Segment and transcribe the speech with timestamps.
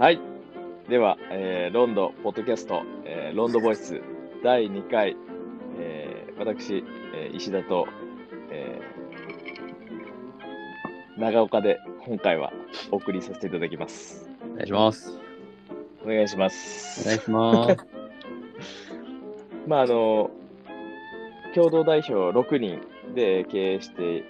[0.00, 0.20] はい。
[0.88, 4.00] では、えーロンドポッドキャスト、えーロンドボイス
[4.42, 5.14] 第2回、
[5.78, 6.82] えー私、
[7.14, 7.86] えー石田と、
[8.50, 12.50] えー長岡で今回は
[12.90, 14.26] お送りさせていただきます。
[14.54, 15.18] お願いします。
[16.02, 17.04] お願いしまおす。
[17.06, 17.86] 願いします。
[19.68, 20.30] まあ、あの、
[21.54, 22.80] 共同代表6人
[23.14, 24.22] で経営してい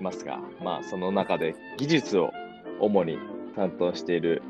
[0.00, 2.30] ますが、まあ、その中で技術を
[2.78, 3.18] 主に
[3.56, 4.42] 担当している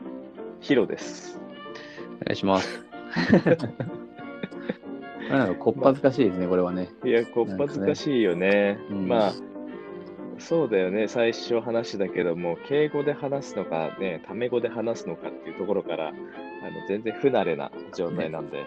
[0.66, 1.38] ヒロです。
[2.22, 2.84] お願いします。
[5.30, 6.88] なんかこっぱずかしいですね、これはね。
[7.04, 8.76] いや、こっぱずかしいよね。
[8.90, 9.32] うんまあ、
[10.38, 11.06] そうだよね。
[11.06, 16.16] 最初話だけども、敬語で話すのかね、タメ語で話すのかっていうところから、あの
[16.88, 18.64] 全然不慣れな状態なんで。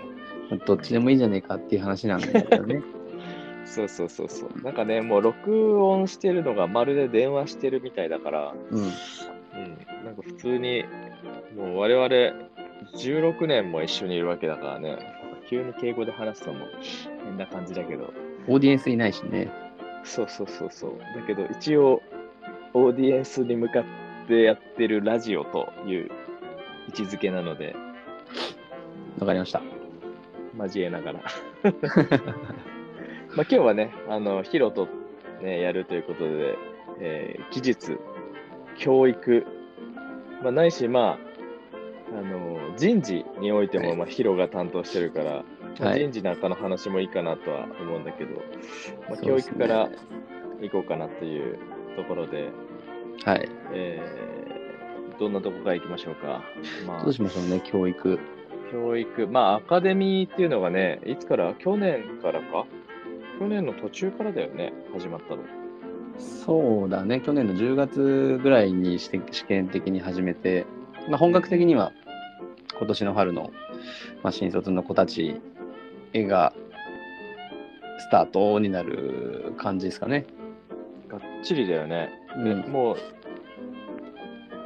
[0.66, 2.82] どっちでもいいじゃねえかっていう話なんだけどね。
[3.66, 4.62] そうそうそうそう。
[4.64, 8.80] なんかね、もう録音してるのがまるで電話してるみたいだから、うん。
[8.80, 8.86] うん、
[10.06, 10.86] なんか普通に、
[11.60, 12.08] もう我々
[12.96, 14.98] 16年も一緒にいるわけだからね、
[15.50, 16.66] 急に敬語で話すのも
[17.26, 18.14] 変な感じだけど、
[18.48, 19.52] オーディエンスいないしね。
[20.06, 20.92] そうそうそうそう。
[21.20, 22.02] だけど一応、
[22.74, 23.84] オーディエンスに向かっ
[24.30, 26.10] てやってるラジオという
[26.88, 27.76] 位置づけなので、
[29.20, 29.62] わかりました。
[30.58, 31.20] 交えながら。
[33.36, 34.88] まあ今日はね、あの、ヒロと、
[35.42, 36.58] ね、やるということで、
[37.02, 38.00] えー技術、
[38.78, 39.46] 教育、
[40.42, 41.29] まあ、ないし、まあ、
[42.18, 45.44] あの、人事においても、はいまあ、ヒロが担当してるから、
[45.80, 48.42] まあはい人事なんかの話もいいかなとは思うんだけど、
[49.10, 49.90] まあ、教育から
[50.62, 51.58] 行こうかなという
[51.96, 52.50] ところで、
[53.24, 53.50] はい。
[53.74, 54.60] えー
[55.20, 56.42] どんなとこから行きましょうか？
[56.88, 58.18] まあどうしましょうね、教育。
[58.72, 61.54] 教育、まあ、アカデミーっていうのがね、いつから？
[61.56, 62.66] 去年からか？
[63.38, 65.44] 去年の途中からだよね、始まったの。
[66.18, 70.66] そうだね、去年の10月ぐらいに試試験的に始めて、
[71.10, 71.92] まあ、本格的には
[72.78, 73.52] 今年の春の、
[74.24, 75.42] まあ、新卒の子たち
[76.14, 76.54] が
[77.98, 80.26] スタートになる感じですかね。
[81.10, 82.10] がっちりだよね。
[82.44, 82.98] でうんもう、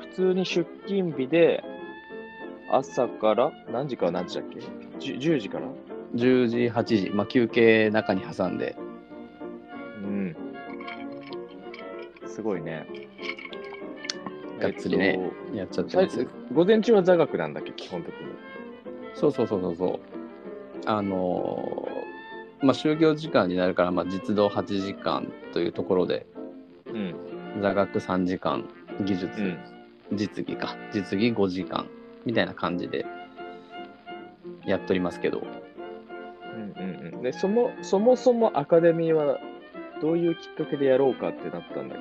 [0.10, 1.64] 普通に出勤日で、
[2.70, 4.60] 朝から何時から何時だっけ
[5.00, 5.68] ？10, ?10 時から
[6.16, 8.76] ？10時、8時、まあ、休憩中に挟んで、
[10.04, 10.36] うん。
[12.28, 12.86] すごいね。
[14.64, 15.20] がっつりね
[15.52, 18.20] えっやっちゃっとてるんです午前中は座学なんだっけ、基本的に。
[19.16, 20.00] そうそうそうそうそう。
[20.86, 26.26] あのーまあ、就業時間になるから、まあ、実動8時間というところで、
[26.88, 27.16] うん。
[27.62, 28.68] 座学3時間、
[29.02, 29.60] 技術、うん。
[30.14, 31.88] 実技か、実技5時間
[32.26, 33.06] みたいな感じで
[34.66, 35.42] やっておりますけど、
[36.56, 39.40] うんうんうん、でそもそもそもアカデミーは
[40.02, 42.00] どういうきっかけでやろうかってなったんだっ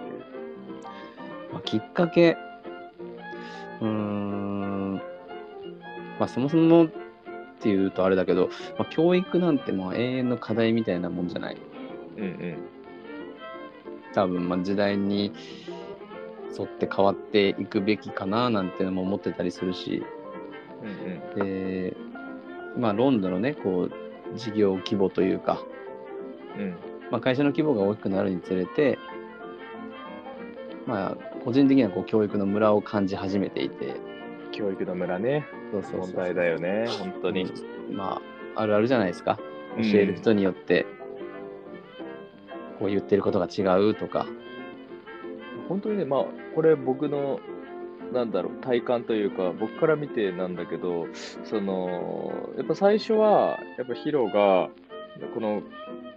[1.52, 2.36] まあ、きっかけ、
[3.82, 4.94] うーん、
[6.18, 6.88] まあ、そもそもっ
[7.60, 8.48] ていうとあれだけど、
[8.78, 11.56] まあ、教育なんてもう永遠の課題みたいなもんじゃない。
[12.16, 12.56] けうんうん。
[14.14, 15.32] 多分まあ時代に
[16.56, 20.02] 沿って変わっていくべきかななんてのも思ってたりするし。
[20.82, 21.96] うんで
[22.76, 25.62] まあロンドンのねこう事業規模というか、
[26.56, 26.76] うんうん。
[27.10, 28.98] まあ、会社の規模が大きくなるにつれて
[30.86, 33.96] まあ個人的にはこう教育のムラを感じ始めていて。
[34.52, 35.46] 教育の村ね。
[35.72, 36.86] そうそう問題だよね。
[36.98, 37.44] 本当に、
[37.90, 37.96] うん。
[37.96, 38.20] ま
[38.54, 39.38] ああるあるじゃないですか。
[39.76, 39.90] うん。
[39.90, 40.86] 教える人によって。
[42.78, 44.26] こう言ってることが違うとか。
[45.68, 47.40] 本当にねまあこれ僕の
[48.12, 51.06] なんだろう体感というか僕から見てなんだけど
[51.44, 54.68] そのやっぱ最初はやっぱヒロが
[55.34, 55.62] この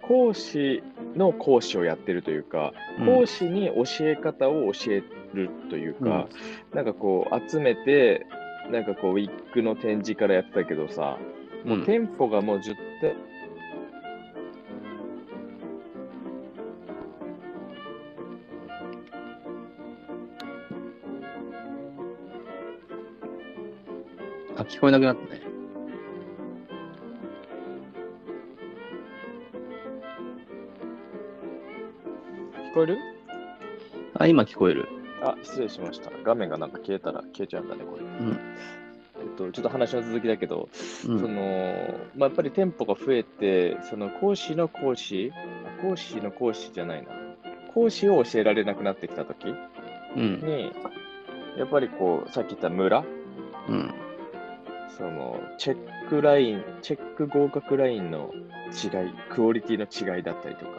[0.02, 0.82] 講師
[1.14, 2.72] の講師をやってるというか、
[3.04, 5.02] 講師に教え方を教え
[5.36, 6.28] るというか、
[6.74, 8.26] なんかこう集めて
[8.70, 11.18] なんかこうウィッグの展示からやってたけどさ、
[11.64, 11.78] うん。
[11.78, 13.14] もう店舗がもう10店
[24.56, 25.42] あ聞こえなくなったね。
[32.70, 32.98] 聞こえる？
[34.18, 34.86] あ今聞こえる
[35.30, 36.10] あ、失礼しました。
[36.24, 38.02] 画面がなんか消えたら消えちゃうんだね、これ。
[38.02, 38.38] うん
[39.18, 40.68] えっと、ちょっと話の続きだけど、
[41.08, 47.08] うんその、まあ、やっぱり店舗が増えて、その講師の講師、あ講師の講師じゃないな。
[47.72, 49.46] 講師を教えられなくなってきたとき
[50.16, 50.72] うんに、
[51.58, 53.04] やっぱりこう、さっき言った村、
[53.68, 53.94] うん
[54.96, 58.30] その、チェックライン、チェック合格ラインの
[58.72, 60.70] 違い、クオリティの違いだったりとか、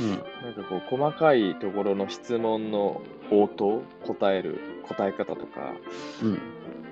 [0.00, 5.72] うんなんかこう、細かいところの質問の応答、答える、答え方とか、
[6.22, 6.32] うん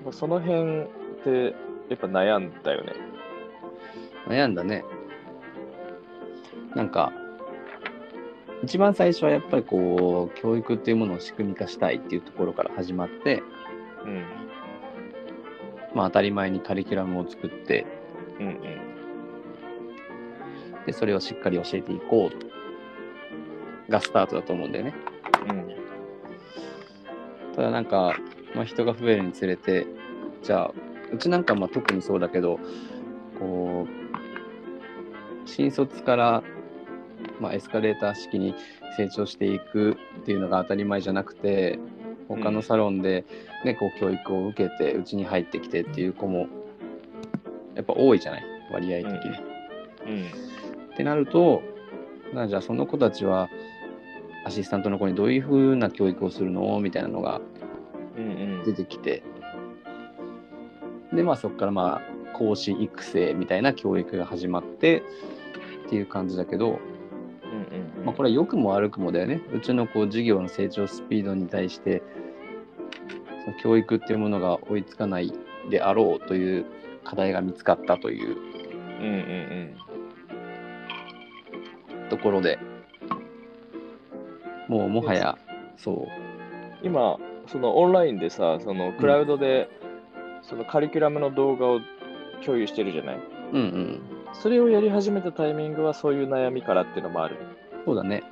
[0.04, 0.84] まあその辺っ
[1.24, 1.54] て
[1.88, 2.92] やっぱ悩んだよね。
[4.28, 4.84] 悩んだね。
[6.74, 7.12] なんか、
[8.62, 13.42] 一番最初はやっぱりこう、教育っていうものを仕組み化したいっていうところから始まって、
[14.04, 14.43] うん。
[15.94, 17.86] まあ当たり前にカリキュラムを作って、
[18.38, 18.62] うんうん。
[20.86, 22.30] で、それをしっかり教えていこ
[23.88, 24.94] うがスタートだと思うんだよね。
[25.48, 25.74] うん。
[27.54, 28.16] ただなんか、
[28.54, 29.86] まあ、人が増えるにつれて、
[30.42, 30.72] じゃあ、
[31.12, 32.58] うちなんかまあ特にそうだけど、
[33.38, 36.42] こう、新卒から、
[37.40, 38.54] まあ、エスカレーター式に
[38.96, 41.78] 成長していくっていうのが当たり前じゃなくて、
[42.28, 43.24] 他のサロンで、
[43.64, 46.46] ねこう教育を受けて、うちに入ってきてっていう子も、
[47.74, 49.12] やっぱ多いじゃない、割合的に。
[50.06, 50.26] うん。
[50.92, 51.62] ってなると、
[52.32, 53.48] なじゃあその子たちは、
[54.46, 56.78] アシスタントの子にどういうふうな教育をするの？
[56.80, 57.40] みたいなのが
[58.16, 58.28] うんう
[58.60, 58.64] ん。
[58.64, 59.22] 出てきて、
[61.12, 65.02] で、まあそこからまあ講師育成みたいな教育が始まって
[65.86, 66.78] っていう感じだけど、
[67.54, 68.04] うんうんうん。
[68.04, 69.40] まあこれは良くも悪くもだよね。
[69.52, 72.02] うちのこう授業の成長スピードに対して、
[73.44, 75.32] その教育っていうものが追いつかない
[75.70, 76.66] であろうという
[77.04, 78.36] 課題が見つかったという
[79.00, 79.76] うんうん
[82.10, 82.58] ところで、
[84.68, 85.38] もうもはや、
[85.76, 86.86] そうん。
[86.86, 89.68] 今、そのオンラインでさ、そのクラウドで、
[90.42, 91.80] そのカリキュラムの動画を
[92.44, 93.16] 共有してるじゃない？
[93.16, 93.20] う、
[93.52, 94.00] うんうん、
[94.42, 97.36] それをやり始めたタイミングはそういう悩みからっていうのもある。
[97.86, 98.22] そうだね。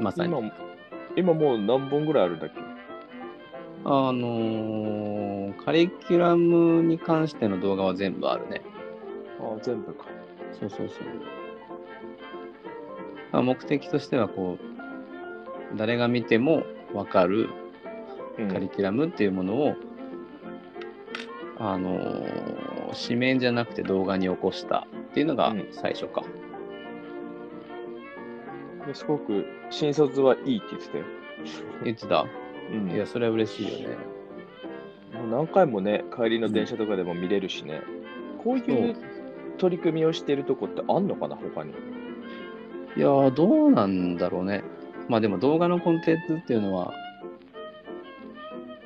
[0.00, 0.28] まさに。
[0.28, 0.52] 今も、
[1.16, 2.60] 今もう何本ぐらいあるんだっけ？
[3.84, 8.62] あのーカリキュラムに関しての動画は全部あるね。
[9.40, 10.04] ああ、全部か。
[10.52, 11.06] そうそうそう。
[13.32, 16.62] まあ、目的としては、こう、誰が見ても
[16.92, 17.48] 分かる
[18.38, 19.74] うんカリキュラムっていうものを、
[21.58, 26.22] あのー紙面じゃなくて動画に起こしたっていうのがうん最初か。
[28.86, 31.04] ですごく新卒はいいって言ってたよ。
[31.84, 32.26] 言ってた？
[32.72, 33.96] うんいや、それは嬉しいよね。
[35.14, 37.80] もう何回もね、帰りの電車とかでも見れるしね、
[38.44, 38.96] こういう
[39.58, 41.72] 取り組みをしてるとこってあんのかな、他に？
[42.96, 44.62] いやー、どうなんだろうね。
[45.08, 46.92] まあでも動画のコンテンツっていうのは、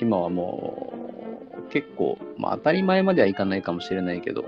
[0.01, 0.90] 今はもう
[1.71, 4.45] 結構、まあ当たり前まではいかないかもしれないけど、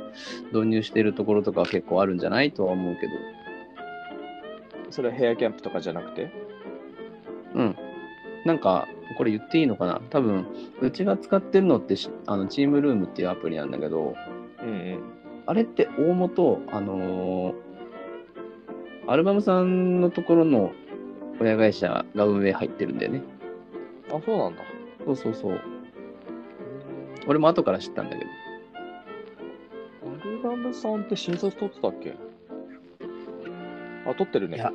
[0.53, 3.13] 導入してるところとかは結構あるんじゃないとは思うけど、
[4.91, 6.31] それはヘアキャンプとかじゃなくて？
[7.55, 7.77] うん。
[8.45, 10.01] なんか、これ言っていいのかな？
[10.11, 10.47] 多分、
[10.81, 14.15] うちが使ってるのってし、あの、チームルームっていうアプリなんだけど、
[14.61, 14.99] うんうん。
[15.47, 17.55] あれって大元、あのー
[19.09, 20.71] アルバムさんのところの
[21.41, 23.23] 親会社が運営入ってるんだよね。
[24.13, 24.63] あ、そうなんだ。
[25.05, 25.61] そうそうそう。
[27.27, 28.31] 俺も後から知ったんだけど。
[30.05, 32.15] アルバムさんって新卒取ってたっけ？
[34.07, 34.57] あ、取ってるね。
[34.57, 34.73] いや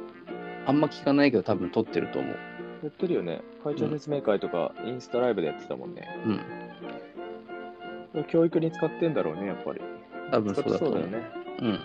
[0.66, 2.36] あんま聞かないけど多分撮ってると思う。
[2.84, 3.42] やってるよね。
[3.64, 6.08] 会長説明会とか、インスタライブでやってたもんね。
[8.14, 8.24] うん。
[8.26, 9.82] 教育に使ってんだろうね、やっぱり。
[10.32, 11.02] 多分そうだと思う。
[11.02, 11.30] そうだよね。
[11.62, 11.80] うん。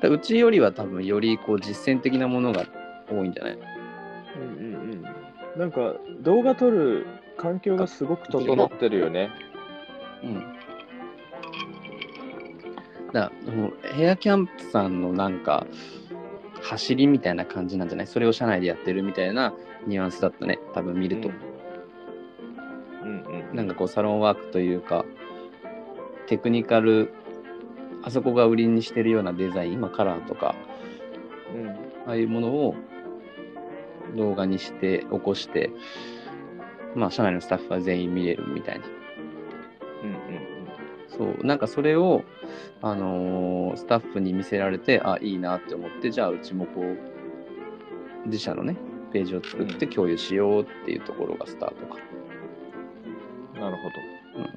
[0.00, 2.66] だうちよりは多分よりこう実践的なものが
[3.10, 3.58] 多いんじゃない？
[4.36, 4.74] うんうん
[5.54, 5.58] うん。
[5.58, 7.06] なんか、動画撮る
[7.40, 9.30] 環境がすごく整ってるよね。
[10.22, 10.44] うん。
[13.12, 13.32] だ
[13.94, 15.66] ヘアキャンプさんのなんか
[16.62, 18.06] 走りみたいな感じなんじゃない？
[18.06, 19.54] それを社内でやってるみたいな
[19.86, 20.58] ニュアンスだったね。
[20.74, 21.30] 多分見ると。
[23.02, 23.56] うんうん。
[23.56, 25.06] なんかこうサロンワークというか
[26.26, 27.14] テクニカル
[28.02, 30.54] あそこが売りにしてるようなデザイン今カラーとか
[31.54, 31.68] うん。
[32.06, 32.74] ああいうものを
[34.16, 35.70] 動画にして起こして
[36.94, 38.86] まあ社内のスタッフは全員見れるみたいな。
[38.86, 40.40] うん
[41.08, 42.22] そうなんかそれを
[42.80, 46.96] あのースタッフに見せられてあいいなって思ってじゃあうちもこう
[48.26, 48.76] 自社のね
[49.12, 51.98] ページを作って共有しようっていうところがスタートか、
[53.54, 53.60] うん。
[53.60, 54.40] なるほど。
[54.40, 54.48] うん。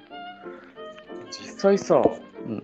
[1.31, 2.01] 実際さ、
[2.47, 2.63] うん。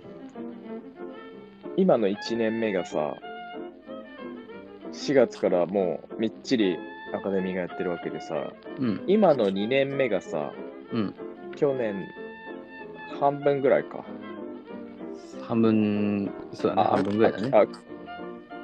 [1.78, 3.16] 今の1年目がさ、
[4.92, 6.78] 4月からもうみっちり
[7.14, 10.52] アカデミーがやってるわけでさ、うん今の2年目がさ、
[10.92, 11.16] うん
[11.56, 12.08] 去年
[13.20, 14.06] 半分ぐらいか。
[15.42, 17.52] 半分そうだね半分ぐらいだね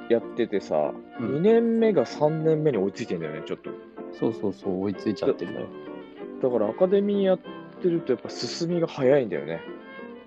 [0.08, 3.70] やっててさ、うん2年目が3年目に追いついてんだよね、ちょっと。
[4.12, 5.66] そうそうそう追いついちゃってるんだよ
[6.42, 7.38] だからアカデミーやっ
[7.82, 9.60] てるとやっぱ進みが早いんだよね。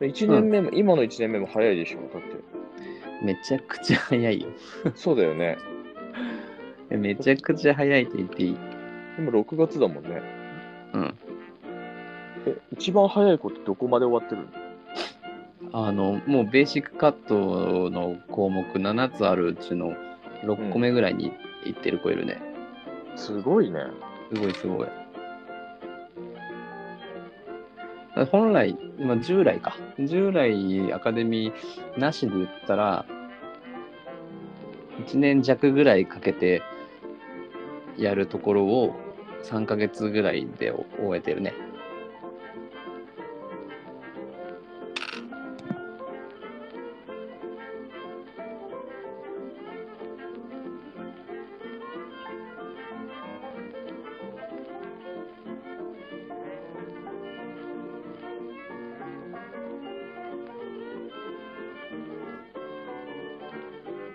[0.02, 2.22] 1年目も、今の1年目も早いでしょ、だっ
[3.22, 4.92] めちゃくちゃ早いよて。
[4.96, 5.58] そうだよね。
[6.98, 8.58] めちゃくちゃ早いと言っていい？
[9.18, 10.22] 今6月だもんね。
[10.94, 11.16] うん
[12.46, 14.48] え、一番早い子ってどこまで終わってる
[15.72, 15.88] の？
[15.88, 19.94] あの、もうベーシックカットの項目7つあるうちの
[20.44, 21.34] 6個目ぐらいに
[21.66, 22.42] いってる子いるね。
[23.16, 23.82] すごいね。
[24.34, 24.88] すごいすごい。
[28.32, 29.76] 本来、まあ、従来か。
[30.00, 33.06] 従来アカデミーなしで言ったら、
[35.06, 36.62] 1年弱ぐらいかけて
[38.00, 38.96] やるところを
[39.44, 41.54] 3ヶ月ぐらいで終えてるね。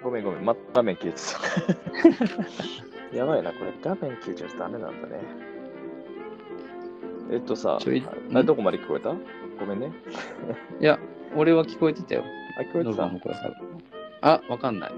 [0.03, 1.21] ごめんごめん、ま画面消えて
[2.85, 2.85] た。
[3.15, 5.21] やばいな、これ画面消えちゃうとダメなんだね。
[7.31, 8.03] えっとさ、ちょい
[8.45, 9.15] どこまで聞こえた？
[9.59, 9.93] ごめんね。
[10.81, 10.99] いや、
[11.37, 12.25] 俺は聞こえてたよ。
[12.59, 13.07] あ、聞こえてた？
[13.07, 13.21] の
[14.21, 14.93] あ、わかんない。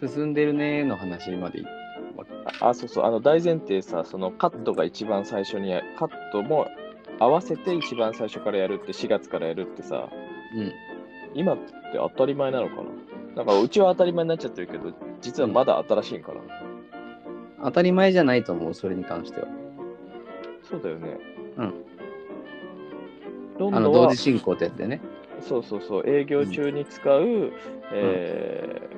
[0.00, 1.66] 進んでるねーの話までい
[2.60, 6.66] あ、そうそう、あの大前提さ、そのカットが一番最初にや、カットも
[7.18, 10.08] 合わせて一番最初からやるって、4月からやるってさ、
[10.54, 10.72] うん。
[11.34, 11.62] 今って
[11.94, 12.82] 当たり前なのかな？
[13.36, 14.92] なんかうちは当たり前になっちゃってるけど、
[15.26, 16.40] 実はまだ新しいんかな、
[17.64, 19.48] 当たり前じゃないと思う、それに関しては。
[20.62, 21.18] そうだよね。
[21.56, 21.74] うん。
[23.74, 25.00] あの同時進行ってやつでね。
[25.40, 27.52] そうそうそう、営業中に使う、
[27.92, 28.96] えー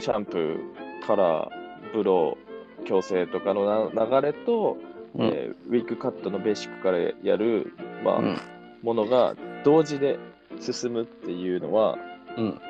[0.00, 4.78] シャンプー、カラー、ブロー、矯正とかのな流れと、
[5.16, 5.26] うん。
[5.26, 8.38] えーウィッグカットのベーシックからやる、まあうん。
[8.82, 9.34] ものが
[9.64, 10.18] 同時で
[10.60, 11.98] 進むっていうのは、
[12.38, 12.60] うん。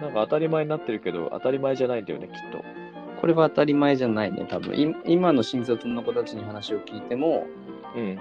[0.00, 2.64] なんか当たり前になってるけど、当たり前じゃないんだよね、きっと。
[3.20, 4.74] これは当たり前じゃないね、多分。
[4.74, 7.46] い今の新卒の子たちに話を聞いても、
[7.96, 8.18] うん。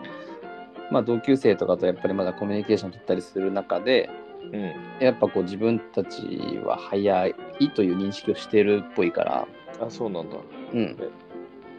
[0.91, 4.09] まあ同級生とかとやっぱりまだコミュニケーション取ったりする中で、
[4.53, 4.73] うん。
[4.99, 7.35] やっぱこう自分たちは早い
[7.73, 9.47] という認識をしてるっぽいから、
[9.81, 10.37] あ、そうなんだ。
[10.73, 10.97] うん。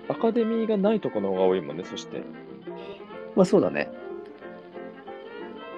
[0.09, 2.23] アカデミーがないところの方が多いもんね、そして。
[3.35, 3.91] まあそうだね。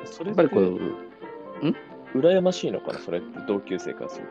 [0.04, 0.80] それやっぱりこう、
[2.14, 4.26] 羨ましいのかな、それって同級生からする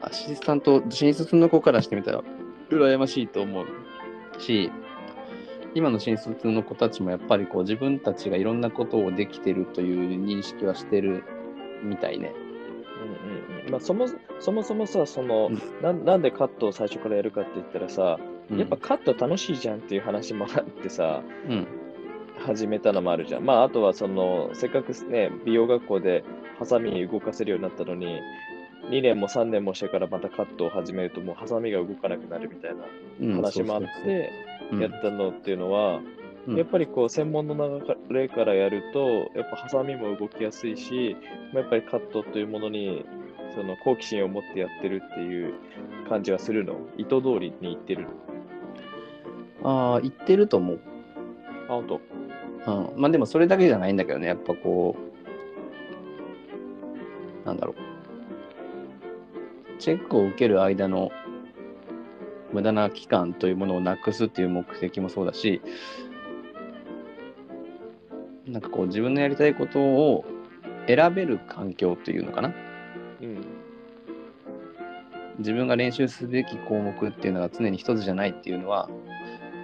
[0.00, 0.06] と。
[0.06, 2.22] アシスタント、新卒の子からしてみたら、
[2.70, 3.66] 羨ましいと思う
[4.40, 4.70] し、
[5.74, 11.24] 今の新卒の子たちもやっぱりこう自分たちがいろんなことをできてるという認識はしてる
[11.82, 12.32] みたいね。
[13.00, 14.08] うんうんうんまあ、そも
[14.40, 18.18] そもそもさその、うんなん、なんでカットを最初からやるかって言ったらさ、
[18.50, 21.66] うんやっぱカット楽しいじゃんっていう話もあってさ、うん。
[22.48, 23.44] 始めたのもあるじゃん。
[23.44, 26.24] まあ、あとはその、せっかくね、美容学校で
[26.58, 28.20] ハサミ動かせるようになったのに、
[28.90, 32.84] 2年も3年もしてからまたカットを始めると、もうハサミが動かなくなるみたいな
[33.20, 34.32] うん話もあって、
[34.80, 36.18] やったのっていうのは、うん
[36.56, 39.06] やっぱりこう専門の流れからやると、
[39.38, 41.14] やっぱハサミも動きやすいし、
[41.52, 43.04] まあやっぱりカットというものに
[43.54, 45.52] その好奇心を持ってやってるっていう
[46.08, 46.76] 感じがするの？
[46.96, 48.06] 意図通りに言ってる
[49.62, 49.92] の？
[49.92, 50.80] ああ、言ってると思う。
[51.68, 52.00] あ、本当？
[52.66, 52.92] うん。
[52.96, 54.96] まあでもそれだけじゃないんだけどね、やっぱこ
[57.44, 57.76] う、なんだろう。
[59.78, 61.10] チェックを受ける間の
[62.52, 65.62] 無駄な期間というものをなくすっていう目的もそうだし、
[68.46, 70.24] なんかこう自分のやりたいことを
[70.86, 72.54] 選べる環境というのかな。
[73.20, 73.44] うん。
[75.38, 78.88] 自分が練習すべき項目っていうのが常に一つじゃないっていうのは、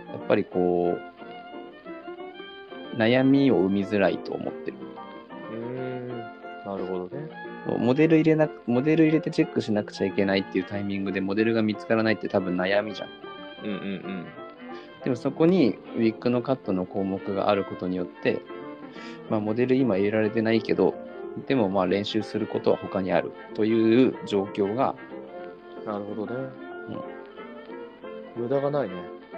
[0.08, 1.13] やっぱりこう、
[2.96, 4.76] 悩みを生みづらいと思ってる。
[5.50, 6.08] うーん。
[6.64, 7.28] なるほどね。
[7.78, 13.08] モデル入れなモデル入れてチェックしなくちゃいけないっていうタイミングでモデルが見つからないって多分悩みじゃん。
[13.64, 14.26] うんうんうん。
[15.02, 18.42] でもそこにウィッグのカットの項目があることによって、
[19.30, 20.94] まあ、モデル今入れられてないけど、
[21.46, 24.94] でもまあ練習することは他にあるという状況が
[25.84, 26.48] なるほどね。
[28.36, 28.94] 無駄がないね。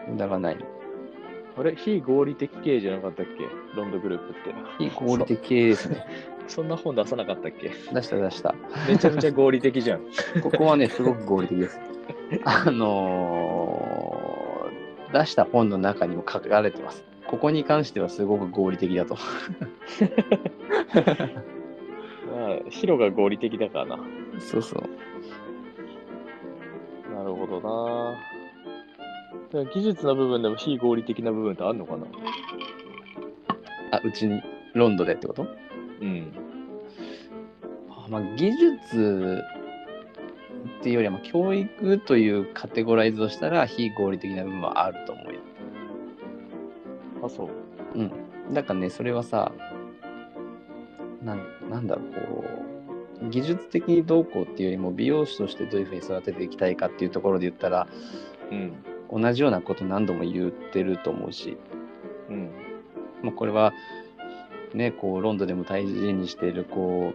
[0.08, 0.56] 無駄がない。
[1.58, 3.46] あれ非合理的経営じゃなかったっけ？
[3.76, 4.40] ロンドグループって。
[4.78, 6.04] 非合理的系ですね。
[6.48, 7.70] そんな本出さなかったっけ？
[7.92, 8.54] 出した出した。
[8.88, 10.00] めちゃめちゃ合理的じゃん。
[10.42, 11.80] ここはね、すごく合理的です。
[12.44, 17.04] あのー出した本の中にも書かれてます。
[17.28, 19.14] ここに関してはすごく合理的だと。
[19.14, 19.20] ま
[22.48, 23.98] あ、ヒロが合理的だからな。
[24.40, 24.82] そうそう。
[27.14, 28.14] なるほどな。
[29.52, 32.06] でも技術の部分でも非合理的な部分ってあるのかな？
[33.92, 34.42] あ、うちに、
[34.74, 35.46] ロンドでってこと？
[36.00, 36.32] うん。
[37.88, 39.42] あまあ、技術
[40.80, 45.40] っていうよりは、まあ、教育というカテゴライズをしたら非合理的な部分はあると思うよ。
[47.24, 47.48] あ、そう。
[47.94, 48.12] うん。
[48.52, 49.52] だからね、それはさ、
[51.22, 52.44] なんなんだろう、こ
[53.22, 57.86] う、技術的にどうこうっていうよりも、美容師としてどういうふうに育てていきたいかっていうところで言ったら、
[58.50, 58.74] うん。
[59.10, 61.56] 同じようなこと何度も言ってると思うし、
[62.28, 62.50] うん。
[63.22, 63.72] まあ、これは、
[64.74, 67.14] ね、こう、ロンドンでも大事にしている、こ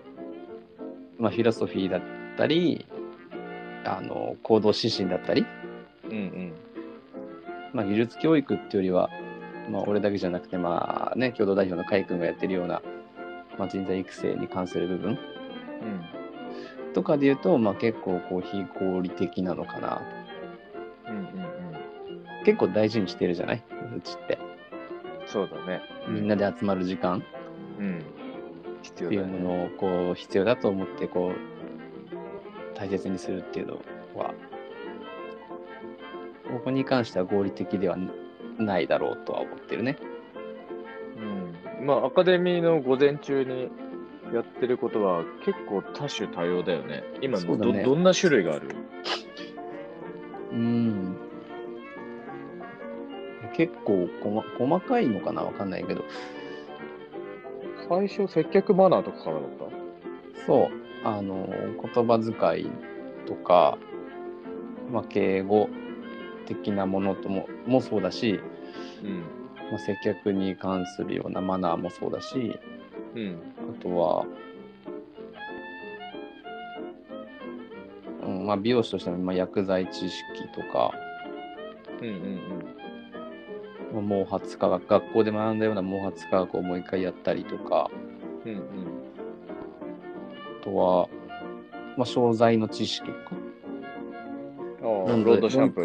[1.19, 2.01] う、まあ、フィロソフィーだっ
[2.38, 2.86] たり、
[3.86, 5.45] あの、行動指針だったり、
[6.05, 6.53] うんうん。
[7.74, 9.10] まあ、技術教育っていうよりは、
[9.69, 12.81] まあ、俺だけじゃなくて、まあね、共同代表の海君がやってるような、
[13.57, 16.93] まあ、人材育成に関する部分うん。
[16.93, 20.01] とかで言うと、まあ、結構こう非合理的なのかな
[21.07, 21.40] うんうんうん。
[22.43, 23.63] 結構大事にしてるじゃない？
[23.95, 24.38] うちって
[25.27, 25.81] そうだね。
[26.07, 27.24] みんなで集まる時間
[27.79, 28.03] うん。
[28.81, 29.17] 必ってい。
[29.19, 33.74] うものをこう必要だと思ってこう大切にするっていうの
[34.15, 34.33] は
[36.51, 37.98] ここに関しては合理的では
[38.57, 39.98] ないだろうとは思ってるね。
[41.79, 41.86] うん。
[41.86, 43.69] まあ、アカデミーの午前中に
[44.33, 47.03] やってることは結構多種多様だよね。
[47.21, 48.69] 今ど、ねどんな種類がある？
[50.51, 51.15] うん
[53.55, 55.43] 結構細細かいのかな？
[55.43, 56.03] わかんないけど。
[57.89, 59.43] 最初、接客マナーとかからだっ
[60.36, 60.46] た？
[60.46, 60.81] そう。
[61.03, 61.48] あの
[61.93, 62.72] 言葉遣い
[63.25, 63.77] とか、
[64.91, 65.67] まあ、敬語
[66.46, 68.39] 的なものとももそうだし、
[69.03, 69.24] うん。
[69.72, 72.60] まあ、接客に関するようなマナーもそうだし
[73.15, 73.39] うん。
[73.79, 74.25] あとは、
[78.24, 80.13] うんまあ、美容師としてのまあ薬剤知識
[80.53, 80.91] とか、
[82.01, 82.15] うんうん
[82.50, 82.90] まあ
[84.00, 87.89] 毛髪科学学校で学んだような毛髪科学をもう一回やったりとか
[88.45, 88.51] うん。
[88.51, 88.63] うんうん。
[90.62, 91.10] あとは、
[91.98, 93.36] まあ、商材の知識とか
[94.81, 95.81] ロンドシャンプ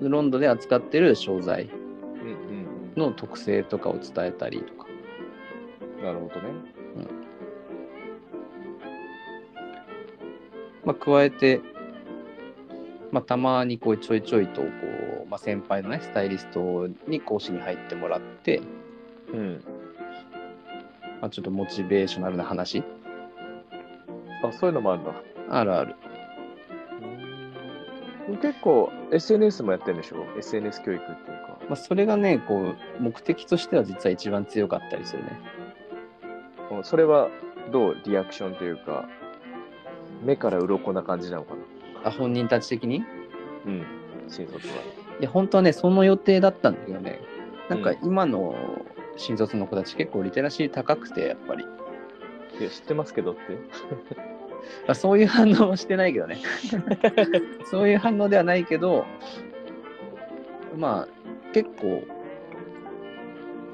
[0.00, 0.08] ー。
[0.08, 4.86] ロンドで扱ってる商材うんうんの特性とかを伝えたりとか
[5.98, 6.04] うん。
[6.04, 6.78] なるほどね。
[10.84, 11.60] まあ、加えて、
[13.10, 14.66] まあ、たまにこうちょいちょいとこ
[15.26, 18.60] う、まあ、先輩のねスタイリストに講師に入ってもらって、
[19.32, 19.64] うん。
[21.20, 22.82] まあ、ちょっとモチベーショナルな話
[24.44, 25.12] あ、そういうのもあるんだ。
[25.50, 25.96] あるある
[28.42, 31.16] 結構 SNS もやってるんでしょ ?SNS 教育っていう
[31.46, 31.58] か。
[31.68, 35.38] まあ、それがねこう目的としては実は一番強かったりするね
[36.70, 37.28] うんそれは
[37.72, 37.96] どう？
[38.06, 39.08] リアクションというか、
[40.22, 41.57] 目から鱗な感じなのかな？
[42.04, 42.96] あ本人たち的に？
[42.96, 43.02] い
[43.66, 43.86] うん。
[44.28, 44.74] 新卒は。
[45.20, 47.20] や本当はねその予定だったんだけどね。
[47.68, 47.98] なんかうん。
[48.02, 48.54] 今の
[49.16, 51.64] 新卒の子たち結構リテラシー高くてやっぱり。
[52.60, 53.40] いや、知ってますけどって。
[54.86, 56.38] あそういう反応はしてないけどね。
[57.64, 59.06] そういう反応ではないけど
[60.76, 62.02] まあ結構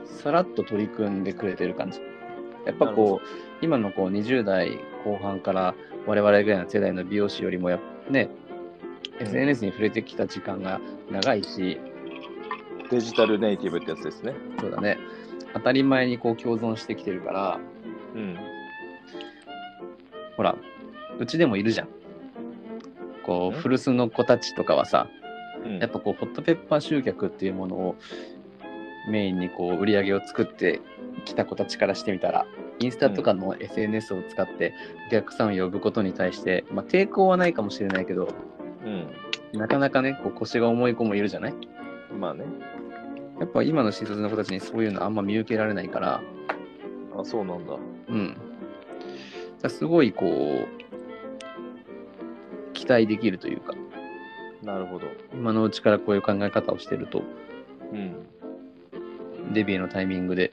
[0.05, 2.01] さらっと取り組んでくれてる感じ。
[2.65, 5.75] やっぱこう今のこう20代後半から
[6.07, 8.29] 我々ぐらいの世代の美容師よりもやっね、
[9.21, 9.27] うん。
[9.27, 11.81] SNS に触れてきた時間が長いし。
[12.91, 14.35] デジタルネイティブってやつですね。
[14.61, 14.99] そうだね。
[15.55, 17.61] 当たり前にこう共存してきてるから。
[18.15, 18.39] うん。
[20.37, 20.57] ほら
[21.19, 21.89] うちでもいるじゃん。
[23.25, 23.61] こううん。
[23.61, 25.09] 古巣の子たちとかはさ
[25.65, 25.79] うん。
[25.79, 27.97] やっぱこうホットペッパー集客っていうものを
[29.09, 30.81] メインにこう売り上げを作って
[31.25, 32.47] きた子たちからしてみたら
[32.81, 34.75] インスタとかの SNS を使って
[35.09, 38.29] お客さんを呼ぶことに対して、まあ、抵抗はないかもしれないけど
[38.85, 39.07] うん。
[39.59, 41.55] なかなかねこう腰が重い子もいるじゃない？
[42.19, 42.45] まあね。
[43.41, 46.21] やっぱ今の新卒の子たちにそういうのあんま見受けられないから
[47.17, 47.75] あ、そうなんだ。
[48.09, 48.37] うん
[49.63, 50.69] だすごいこう
[52.75, 53.73] 期待できるというか
[54.63, 55.07] なるほど。
[55.33, 57.23] 今のうちからこういう考え方をしてると
[57.93, 58.27] うん。
[59.53, 60.53] デビューのタイミングで、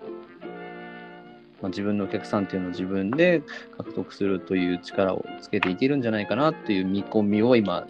[1.62, 3.43] まあ、自分のお客さんっていうのを自分で
[3.78, 7.88] 獲得するという力をつけていけるんじゃないかなっていう見込みを今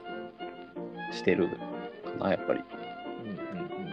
[1.13, 1.49] してる
[2.19, 2.59] かなやっぱり。
[3.23, 3.91] うんうんうん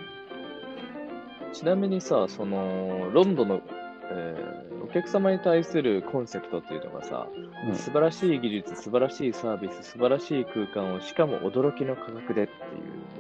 [1.51, 3.63] ちなみにさ、その、ロンドンの、
[4.11, 7.29] えーお客様に対するコンセプトっていうのがさ、
[7.69, 12.57] うん素晴らしい技術、素晴らしいサービス、素晴らしい空間を、しかも驚きの価格でってい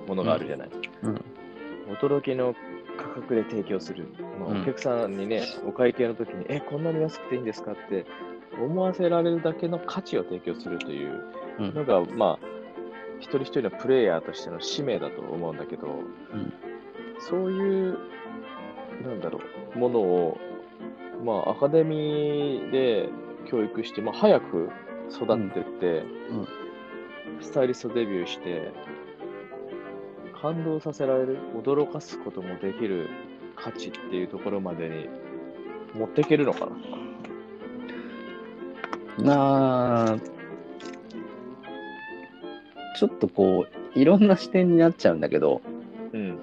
[0.04, 0.70] うものがあるじゃない。
[1.02, 1.24] うん
[1.88, 2.54] 驚きの
[2.98, 4.08] 価格で提供する。
[4.38, 4.62] まあうん。
[4.62, 7.72] お客さんにね、お会計の時に、え、こんなに安くていいんですか？
[7.72, 8.04] って
[8.60, 11.24] 思わせられるだけの価値を提供するという
[11.60, 11.74] うん。
[11.74, 12.46] のが、まあ、
[13.20, 15.90] 一人一人のプレイヤーとしての使命だと思うんだけど、う
[16.36, 16.52] ん。
[17.20, 17.98] そういう、
[19.02, 19.40] なんだろ
[19.74, 20.38] う、ものを、
[21.24, 23.08] まあ、アカデミーで
[23.46, 24.68] 教育して、まあ、早く
[25.10, 26.48] 育ってって、うん。
[27.40, 28.72] スタイリストデビューして、
[30.40, 33.08] 感動させられる、驚かすこともできる
[33.56, 35.08] 価値っていうところまでに
[35.94, 36.68] 持っていけるのか
[39.18, 39.24] な。
[39.24, 40.18] なあ、
[42.96, 45.60] ちょっとこう、いろんな視点になっちゃうんだけど、
[46.12, 46.38] うん。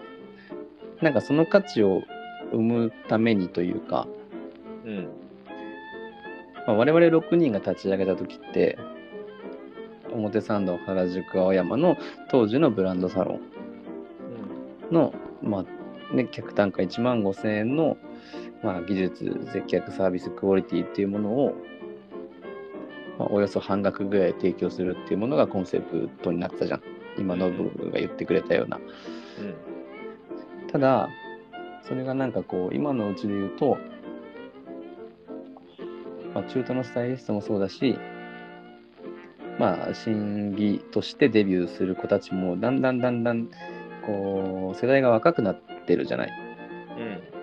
[1.02, 2.04] なんかその価値を
[2.52, 4.08] 生むためにというか、
[4.84, 5.08] うん。
[6.68, 8.78] まあ、我々6人が立ち上げた時って、
[10.12, 11.98] 表参道、原宿、青山の
[12.30, 13.55] 当時のブランドサロン
[14.92, 17.98] の、まあね、客単価1万5000円の、
[18.64, 21.56] まあ、技術、接客、サービス、クオリティっていうものを、
[23.18, 26.82] まあ、およそ半額ぐらい提供するっていうものがコンセプトになってたじゃん。
[27.18, 28.78] 今、ノブが言ってくれたような。
[28.78, 29.42] う
[30.68, 30.68] ん。
[30.68, 31.10] ただ、
[31.84, 33.78] それがなんかこう、今のうちで言うと、
[36.34, 37.98] まあ、中途のスタイリストもそうだし、
[39.58, 43.50] まあ、新規としてデビューする子たちも、だんだんだんだん、
[44.06, 46.30] こう、世代が若くなってるじゃない。
[46.98, 47.36] うん。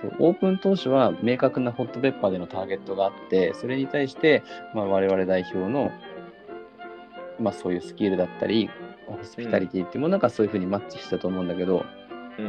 [0.00, 4.42] そうオープン当初は明確なホットペッパーでのターゲットがあって、それに対して、
[4.74, 5.90] まあ、我々代表の、
[7.38, 8.70] まあ、そういうスキルだったり、
[9.06, 11.84] ホスピタリティっていうものがそういうふうにマッチしたと思うんだけど、
[12.38, 12.46] うん。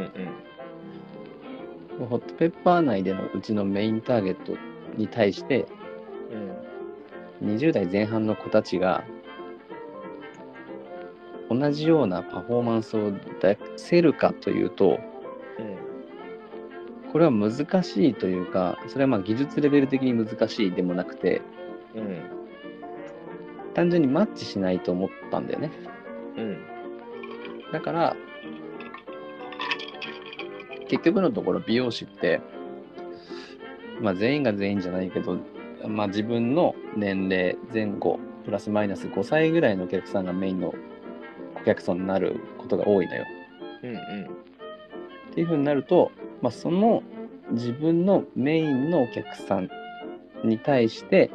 [2.00, 2.08] うん。
[2.08, 4.54] ホットペッパー内でのうちのメインターゲット
[4.96, 5.66] に対して、
[7.42, 7.56] うん。
[7.56, 9.04] 20代前半の子たちが、
[11.54, 13.12] 同じようなパフォーマンスを
[13.42, 15.00] 出せるかというと、
[17.12, 21.42] これは難しいというか、それはま技術レベル的に難しいでもなくて、
[21.94, 22.22] うん。
[23.74, 25.72] 単純にマッチしないと思ったんだよね。
[26.38, 26.58] うん。
[27.74, 28.16] だから、
[30.88, 32.40] 結局のところ美容師って、
[34.00, 35.38] まあ全員が全員じゃないけど、
[35.86, 40.74] まあ自分の年齢前後、プラスマイナス5歳ぐらいのお客さんがメインの
[41.62, 43.26] 客層になることが多いのよ。
[43.84, 43.90] うん。
[43.92, 44.00] うん。
[45.32, 47.04] っていうふうになると、まあ、その
[47.52, 49.70] 自分のメインのお客さん
[50.44, 51.32] に対して、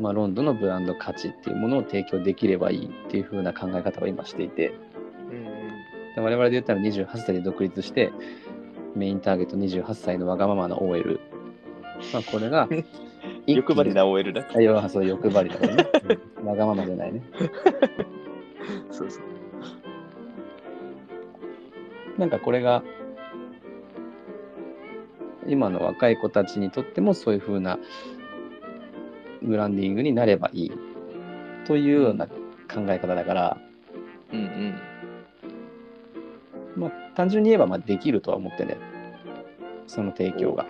[0.00, 4.72] まあ、ロンドンのブランド価値っていうものを提供できればいいっていうふうな考え方を今していて、
[5.30, 5.44] うん。
[6.14, 8.12] で我々で言ったら28歳で独立して、
[8.94, 11.20] メインターゲット28歳のわがままな OL。
[12.12, 12.68] まあ、これが
[13.46, 14.46] 欲張りな OL だ。
[14.84, 14.88] あ。
[14.88, 15.86] そう、欲張りだからね。
[16.08, 17.22] うんわがままじゃないね。
[18.90, 19.24] そうそう。
[22.18, 22.82] なんかこれが、
[25.46, 27.78] 今の若い子たちにとってもそういう風な
[29.42, 30.72] ブランディングになればいい
[31.66, 32.34] というような考
[32.88, 33.58] え方だから、
[34.32, 34.40] うん。
[34.40, 34.74] うん。
[36.76, 38.76] まあ、単純に言えばまあできるとは思ってね、
[39.86, 40.66] その提供が。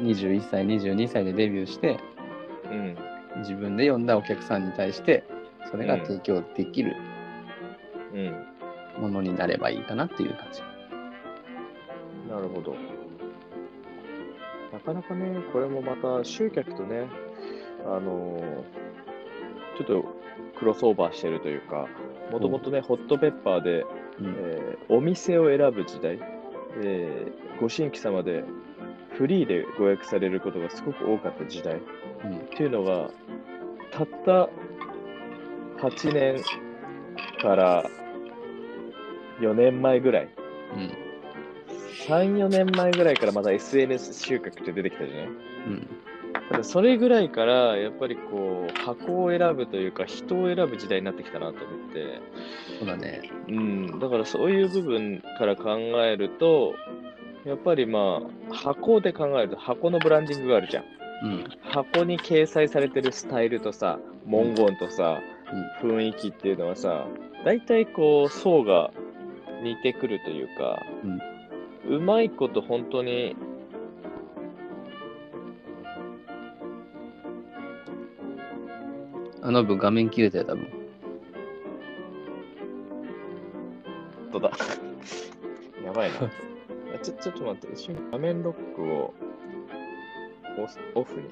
[0.00, 0.06] うん。
[0.06, 1.98] 21歳、22歳でデビューして、
[2.70, 3.05] うん。
[3.38, 5.24] 自分で呼んだお客さんに対して、
[5.70, 6.96] それが提供できる
[8.14, 8.46] うん。
[9.02, 10.60] ものになればいいかなっていう感じ。
[12.30, 12.74] なるほど。
[14.72, 17.06] なかなかね、これもまた集客とね、
[17.84, 18.86] あのー
[19.76, 20.04] ちょっと
[20.58, 21.86] クロスオーバーしてるというか、
[22.32, 23.82] もともとね、ホットペッパーで、
[24.18, 26.18] うんえーお店を選ぶ時代、
[26.82, 28.44] えーご新規様で
[29.16, 31.78] フリーでご予約されることがすごく多かった時代っ
[32.24, 33.10] うんていうのが、
[33.92, 34.48] たった
[35.78, 36.42] 8年
[37.42, 37.84] から
[39.40, 40.28] 4年前ぐらい、
[40.74, 40.90] うん。
[42.08, 45.26] 3、4年前ぐらいからまた SNS 集客って出てきたじゃない？
[45.26, 45.88] うん。
[46.50, 52.20] ただそれぐらいから、やっぱりこう、箱を選ぶというか、人を選ぶ時代になってきたなと思って、
[52.78, 53.30] そうだね。
[53.48, 56.74] うん、だからそういう部分から考えると、
[57.44, 58.20] やっぱりま
[58.50, 60.84] あ、箱で考えると、箱のブランディングがあるじゃん。
[61.22, 65.20] うん箱に掲載されてるスタイルとさ、文言とさ、
[65.82, 67.06] 雰囲気っていうのはさ、
[67.44, 68.90] 大体こう、層が
[69.62, 70.82] 似てくるというか、
[71.88, 73.36] うまいこと本当に、
[79.42, 80.64] あの分画面切れたよ、多分。
[84.32, 84.50] 本当だ。
[85.84, 86.16] やばいな。
[86.94, 89.14] あ ちょ、ちょっと待って、一瞬画面ロックを
[90.94, 91.28] オフに。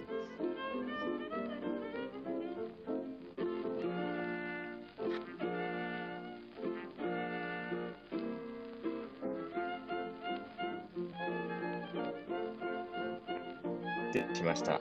[14.13, 14.81] でしました。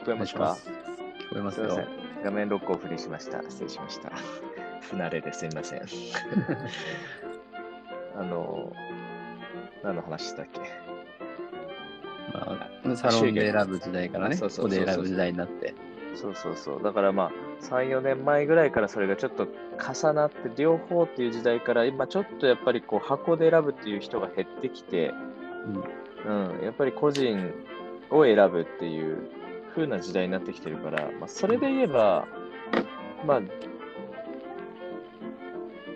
[0.00, 0.56] 聞こえますか？
[1.30, 1.90] 聞こえますよすいませ。
[2.20, 2.22] ん。
[2.24, 3.42] 画面ロックオフにしました。
[3.42, 4.10] 失礼しました。
[4.90, 5.82] 不慣れですいません。
[8.16, 8.72] あの、
[9.82, 10.60] 何の話したっけ？
[12.32, 15.74] まあ、サロンで選ぶ時代からね、そうこそうそうそうこで選ぶ時代になって。
[16.14, 16.82] そうそうそう。
[16.82, 17.30] だからまあ、
[17.64, 25.12] 3、4年前ぐらいからそれがちょっと重なって、両方っていう時代から、今ちょっとやっぱりこう箱で選ぶっていう人が減ってきて、
[26.26, 27.52] うん、やっぱり個人
[28.10, 29.28] を選ぶっていう
[29.74, 32.26] 風な時代になってきてるから、まあ、それで言えば、
[33.26, 33.40] まあ、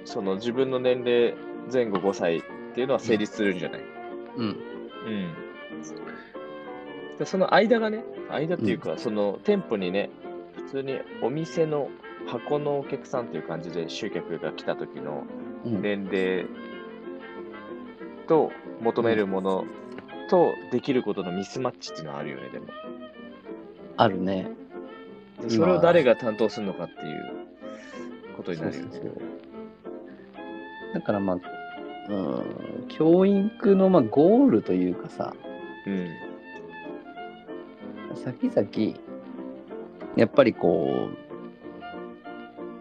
[0.05, 1.35] その自分の年齢
[1.73, 2.43] 前後5歳っ
[2.75, 3.81] ていうのは成立するんじゃない、
[4.37, 4.45] うん。
[4.45, 5.48] うん。
[7.19, 7.25] うん。
[7.25, 10.11] でその間がね、間っていうか、その店舗にね、
[10.57, 11.89] 普通にお店の
[12.27, 15.25] 箱のお客さんっていう感じで集客が来た時の
[15.65, 15.83] うん。
[15.83, 16.47] 年齢
[18.29, 19.65] と求めるもの
[20.31, 22.67] とできることのミスマッチっていうのはあるよね、でも。
[23.97, 24.51] あるね。
[25.43, 28.89] でそれを誰が担当するのかっていうことになるよね。
[28.93, 29.23] そうそうそう
[30.95, 31.39] だからまあ、
[32.09, 35.35] うん、教育のまあゴールというかさ、
[35.87, 36.09] うん。
[38.15, 38.97] 先々、
[40.17, 41.09] やっぱりこ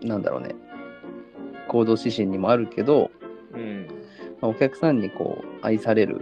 [0.02, 0.56] う、なんだろうね、
[1.68, 3.12] 行動指針にもあるけど、
[3.54, 3.88] うん。
[4.42, 6.22] まあお客さんにこう愛される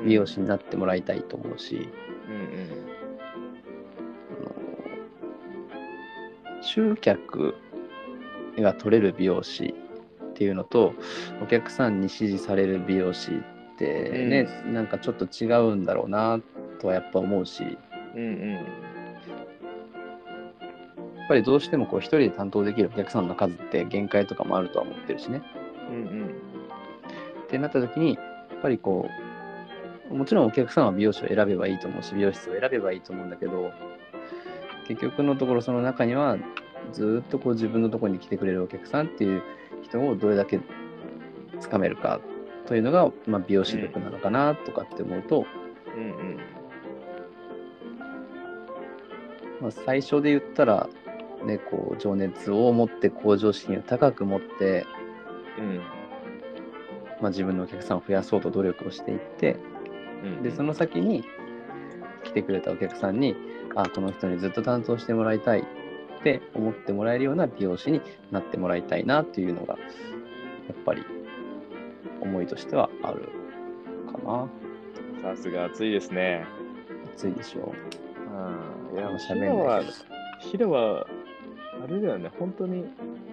[0.00, 0.06] うん。
[0.06, 1.88] 美容師になってもらいたいと思うし、
[2.28, 2.48] うん
[4.30, 4.44] あ
[6.58, 7.54] の集客
[8.58, 9.74] が取れる美容師
[10.24, 10.94] っていうのと
[11.42, 16.40] お客さんに支持される美容師ってね、なんかちょっと違うんだろうな
[16.80, 17.62] とはやっぱ思うし。
[17.62, 17.68] や
[18.14, 18.22] うん。
[18.22, 18.92] うん
[21.22, 25.42] っぱりどうしてもこう一人で担当できるお客さんの数って限界とかもあるとは思ってるしね。
[25.88, 25.96] うん。
[25.96, 26.34] うん
[27.44, 28.20] ってなった時にや
[28.56, 29.06] っぱりこ
[30.10, 33.70] うもちろんお客さんは美容師を選べばいいと思うし美容室を選べばいいと思うんだけど
[34.88, 36.38] 結局のところその中には
[36.92, 39.42] ずっとこう自分のとこに来てくれるお客さんっていう
[39.82, 40.60] 人をどれだけ
[41.60, 42.20] つかめるか
[42.66, 45.44] というのが、まあ、美容師力なのかなとかって思うと、
[45.94, 46.04] うん。
[46.04, 46.61] うん
[49.62, 50.88] まあ、最初で言ったら、
[51.46, 54.84] ね、こう情熱を持って向上心を高く持って、
[55.58, 55.80] うん。
[57.20, 59.56] まあ、自分のお客さんを増やそうと努力をしていって
[60.24, 60.42] うん。
[60.42, 61.24] でその先に
[62.24, 63.36] 来てくれたお客さんに
[63.76, 71.04] あこの人にずっと担当してもらいたいって思ってもらえるような美容師になってもらいたいなっていうのがやっぱり
[72.20, 73.28] 思いとしてはある
[74.10, 74.48] かな
[75.34, 76.44] さすが熱いですね。
[77.14, 77.72] 熱いでしょ
[78.34, 78.81] うん。
[78.94, 79.82] いや、うヒロは、
[80.40, 81.06] ヒロは、
[81.84, 82.84] あれだよね、本当に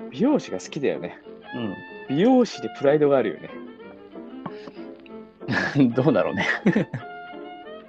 [0.10, 1.20] 美容師が好きだよね。
[2.10, 3.50] う美容師でプライドがあるよね。
[5.84, 6.46] ん どうだろうね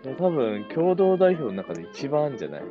[0.05, 2.63] いや 多分、共同代表の中で一番じゃない？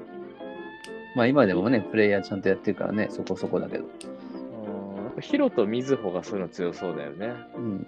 [1.16, 5.04] まあ今でもねプレイヤーちゃんとやってるからねそこそこだけどうん。
[5.06, 7.34] やっぱヒロとミズホがそういうの強そうだよね。
[7.56, 7.88] うん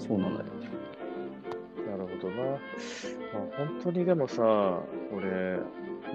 [0.00, 0.46] そうなんだよ
[1.90, 2.42] なるほどな。
[2.42, 2.58] まあ、
[3.56, 4.42] 本当にでもさ、
[5.12, 5.58] 俺、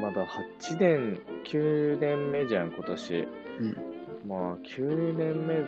[0.01, 3.27] まだ8年、9年目じゃん、今年。
[3.59, 3.77] うん
[4.27, 5.63] まあ、9年目っ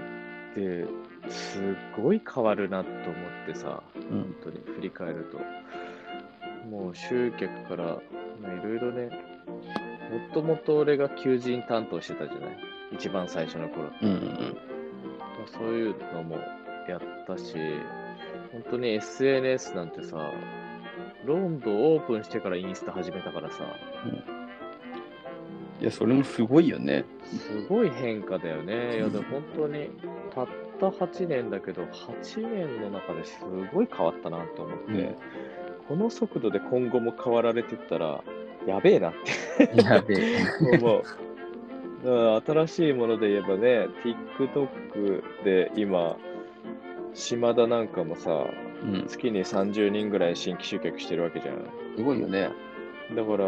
[0.55, 0.85] て、
[1.29, 1.59] す
[2.01, 2.99] ごい変わるなと思
[3.43, 5.39] ってさ、うん本当に振り返ると。
[6.69, 7.83] もう集客から、
[8.41, 9.09] まあ、いろいろね、
[10.29, 12.57] もともと俺が求人担当してたじゃない？
[12.93, 13.89] 一番最初の頃。
[14.01, 14.15] うんうん
[15.19, 16.37] まあそういうのも
[16.87, 17.55] やったし、
[18.57, 20.31] 本当に SNS なんてさ、
[21.25, 23.63] ロンドオープンしてからインスタ始めたからさ、
[25.79, 27.05] いやそれもすごいよね。
[27.23, 28.97] すごい変化だよね。
[28.97, 29.91] いや、でも本当に、
[30.33, 30.47] たっ
[30.79, 33.39] た8年だけど、8年の中です
[33.71, 35.15] ごい変わったなと思って、うん。
[35.87, 38.23] この速度で今後も変わられてったら、
[38.65, 39.13] やべえなっ
[39.59, 39.83] て。
[39.83, 40.77] やべえ。
[40.81, 41.03] 思う。
[42.03, 43.87] だから新しいもので言えばね、
[44.39, 46.17] TikTok で今、
[47.17, 48.45] 島田なんかもさ、
[48.83, 49.07] うん。
[49.07, 51.55] 月に30人ぐらい新規集客してるわけじゃん。
[51.97, 52.51] すごいよね。
[53.15, 53.45] だから、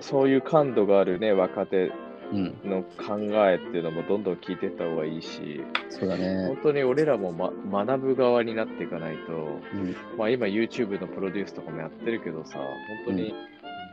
[0.00, 1.90] そういう感度があるね、若手
[2.32, 2.54] うん。
[2.64, 6.46] の考えっていうのもどんどん聞いていった方がいいし、そうだね。
[6.48, 9.32] 本当に俺らも、ま、学ぶ側になっていかないと、
[9.74, 9.96] うん。
[10.18, 12.68] まあ今 YouTube のプロデュースとかもやってるけどさ、本
[13.06, 13.34] 当に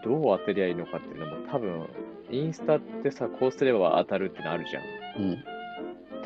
[0.04, 1.88] どう当てりゃいいのかっていうのも多分、
[2.30, 5.24] インスタってさ、こうすれば当たるってのあるじゃん。
[5.24, 5.57] うん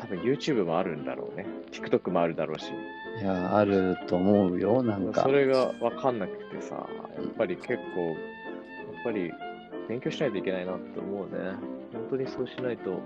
[0.02, 1.46] 多分 YouTube もあるんだろうね。
[1.70, 2.72] TikTok もあるだろうし。
[3.20, 8.16] いやあると思うよなんかそれが分かんなくてさ、やっぱり結構、やっ
[9.04, 9.30] ぱり
[9.88, 11.52] 勉強しないといけないなって思うね。
[11.92, 13.00] 本当にそうしないと、まあ、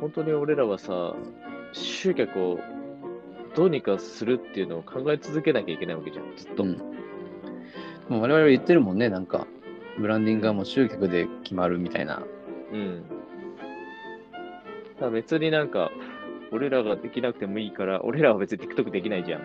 [0.00, 1.14] 本当に俺らはさ、
[1.72, 2.58] 集客を
[3.54, 6.64] どうにかするっていうのを考え続けなきゃいけないわけじゃん、ずっと。
[6.64, 7.00] うん
[8.10, 9.46] もう我々言ってるもんねなんか
[9.96, 12.22] ブランディングがもう集客で決まるみたいな
[12.72, 13.04] うん。
[15.00, 15.90] だから別になんか、
[16.52, 19.40] 俺らができなくてもいいから、俺らは別に TikTok できないじゃん。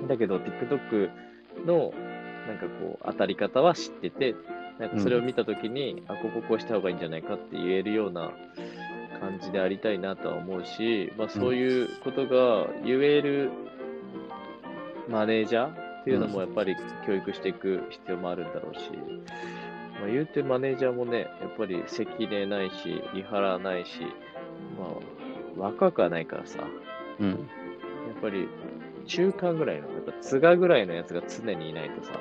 [0.00, 0.08] うん。
[0.08, 1.10] だけど TikTok
[1.66, 1.92] の
[2.48, 4.34] なんかこう当たり方は知ってて、
[4.78, 8.32] なんかそれを見たときに、あ、こここうした方がいいんじゃないかって言えるような
[9.20, 13.50] 感じでありたいなとは思うし、まあ、そういうことが言える
[15.08, 16.74] マネージャーっていうのもやっぱり
[17.06, 18.90] 教育していく必要もあるんだろうし、
[20.00, 24.00] まあ、言うてマネージャーもね、やっぱり関根ないし、井原ないし、
[24.78, 26.66] まあ、若くはないからさ、
[27.20, 27.30] うん。
[27.30, 27.38] やっ
[28.20, 28.48] ぱり
[29.06, 32.12] 中間ぐらいの、やっぱ津賀ぐらいのやつが常にいないとさ、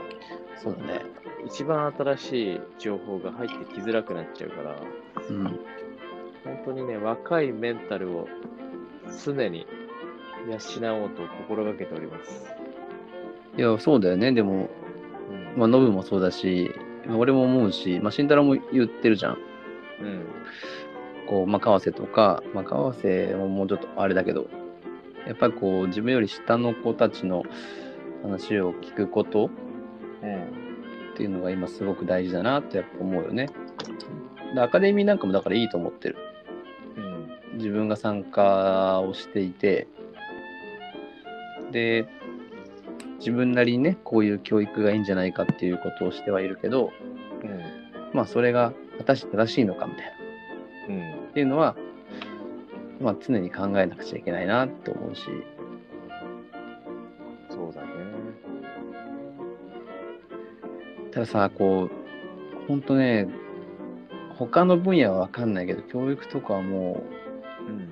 [0.61, 1.01] そうだね。
[1.45, 4.75] 一番新しい情報が入ってきづらくなっちゃうから、
[5.29, 5.43] うん。
[6.43, 8.27] 本当にね、若いメンタルを
[9.23, 9.65] 常に
[10.47, 12.45] 養おうと心がけております。
[13.57, 14.31] いや、そうだよね。
[14.31, 14.69] でも、
[15.29, 15.59] うん。
[15.59, 16.73] まあ、ノブもそうだし、
[17.05, 19.37] まあ俺も思うし、まあ、慎太郎も言ってるじゃん。
[20.01, 20.25] うん。
[21.31, 24.49] こう、まあ、川瀬とか、まあ、川瀬ももうちょっとあれだけど、
[25.25, 27.43] やっぱりこう、自分より下の子たちの
[28.21, 29.49] 話を聞くこと
[30.21, 30.41] うん。
[31.13, 33.49] っていうのが今すごく大事だなってやっぱ思うよね。
[34.53, 36.17] でアカデミーなんかもだからいいと思ってる。
[36.97, 37.57] うん。
[37.57, 39.87] 自分が参加をしていて、
[41.71, 42.07] で、
[43.19, 46.91] 自分なりにね、こういう教育がいいんじゃないかっていうことをしてはいるけど、
[47.41, 47.61] うん。
[48.13, 50.95] まあそれが果たして正しいのかみたいな。
[51.15, 51.20] うん。
[51.31, 51.75] っていうのは、
[52.99, 55.23] まあ常に考えなくちゃいけないなって思うし、
[57.49, 57.87] そうだね。
[61.11, 63.29] たださ、こう、ほんとね、
[64.37, 67.01] 他の分野はわかんないけど、教育とかはも
[67.67, 67.77] うん。
[67.77, 67.89] う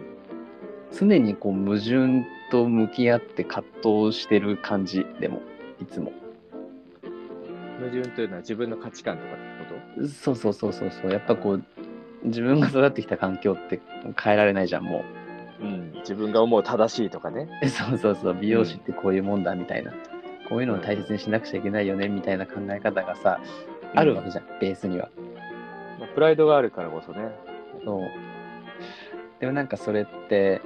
[0.91, 5.41] 常にこう矛盾と向き合って葛藤してる感じでも、
[5.81, 6.11] いつも。
[7.79, 9.39] 矛盾というのは自分の価値観とかって
[10.01, 11.11] こそうそうそうそうそう。
[11.11, 11.63] やっぱこう、
[12.23, 13.79] 自分が育ってきた環境って
[14.21, 15.03] 変えられないじゃん、も
[15.59, 15.91] とうん。
[15.99, 17.47] 自分が思う正しいとかね。
[17.63, 17.67] う。
[17.69, 18.33] そうそうそう。
[18.33, 19.91] 美容師ってこういうもんだみたいな。
[20.47, 23.39] こういうのを大切にしなくちゃいけないよねみたいな考え方がさ、
[23.95, 25.09] あるわけじゃん、ベースには。
[25.99, 27.29] まあプライドがあるからこそね。
[27.85, 28.01] そう。
[29.39, 30.61] でもなんかそれって、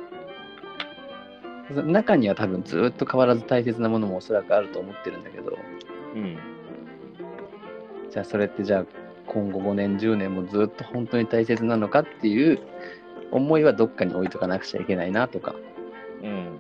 [1.74, 5.58] そ中には多分ずっと変わらず大切なものもおそらくあると思ってるんだけど、
[6.16, 6.38] うん。
[8.10, 8.86] じゃあそれってじゃあ
[9.28, 12.60] 今後5年10年もずっと本当に大切なのかっていう
[13.32, 15.56] 思いはどっかに置いとかなくちゃいけないなとか、
[16.22, 16.60] うん。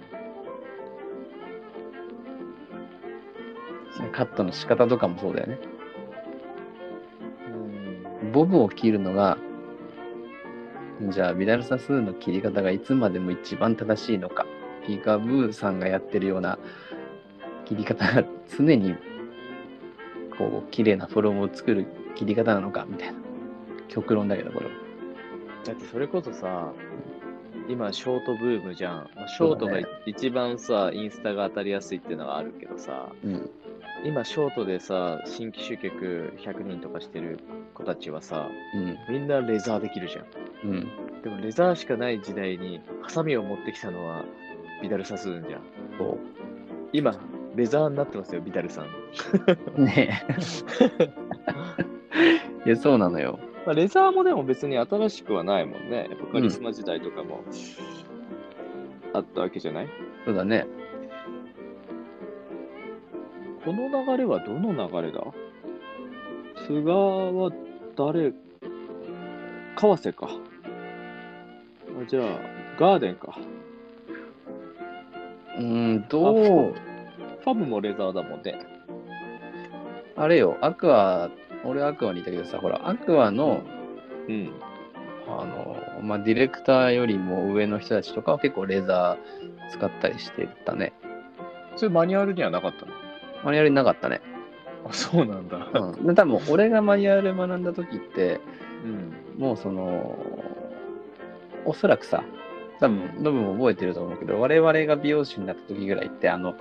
[4.11, 5.59] カットの仕方とかもそうだよね。
[8.21, 8.31] うん。
[8.31, 9.37] ボブを切るのが、
[11.09, 14.45] じゃあビダルサスの切り方がいつまでも一番正しいのか、
[14.85, 16.57] ピーカーブーさんがやってるような
[17.65, 18.23] 切り方が
[18.57, 18.95] 常に
[20.37, 23.15] こう綺麗なフォルムを作る切り方なのかみたいな
[23.87, 24.71] 極論だけどこれは。
[25.65, 26.73] だってそれこそさ、
[27.69, 29.09] 今ショートブームじゃん。
[29.15, 33.49] まあショートがね一番さ、インスタが当たりやすいっていうのはあるけどさ、うん。
[34.05, 37.39] 今ショートでさ、新規集客100人とかしてる
[37.73, 38.97] 子たちはさ、うん。
[39.09, 40.25] みんなレザーできるじゃん。
[40.69, 41.21] うん。
[41.21, 44.25] でもレザーしかない時代に、ハサミを持ってきたのは
[44.81, 45.61] ビダルサスーンじゃん。
[45.97, 46.17] そ
[46.91, 47.17] 今、
[47.55, 48.87] レザーになってますよ、ビダルさん。
[49.77, 49.83] う。
[49.85, 50.21] ね
[50.99, 51.13] え。
[52.65, 53.39] いや、そうなのよ。
[53.65, 56.07] まあ、レザーもでも別に新しくはないもんね。
[56.09, 57.43] やっぱカリスマ時代とかも
[59.13, 59.89] あったわけじゃない、
[60.25, 60.65] そうだね。
[63.63, 65.23] この流れはどの流れだ？
[66.67, 67.51] 菅は
[67.95, 68.33] 誰？
[69.75, 70.27] 川瀬か。
[70.27, 72.39] あじゃあ、
[72.77, 73.37] ガーデンか。
[75.57, 76.73] うん、どう、
[77.43, 78.59] ファブもレザーだもんね。
[80.15, 81.29] あれよ、アクア、
[81.65, 83.63] 俺アクアにいたけどさ、ほら、アクアの、
[84.27, 84.51] うん。
[85.27, 90.93] あの、まあ、ディレクターよりも上の人たちとかは結構レーザー使ったりしてたね。
[91.77, 92.91] それマニュアルにはなかったの？
[93.43, 94.21] マニュアルになかったね。
[94.85, 95.69] あ、そうなんだ。
[95.73, 96.07] うん。
[96.07, 98.41] で、多分俺がマニュアル学んだ時って、
[98.83, 99.41] うん。
[99.41, 100.19] もうその、
[101.65, 102.23] おそらくさ、
[102.81, 106.55] 多分ノブも覚えてると思うけど、我々が美容師になった時ぐらいって、あの、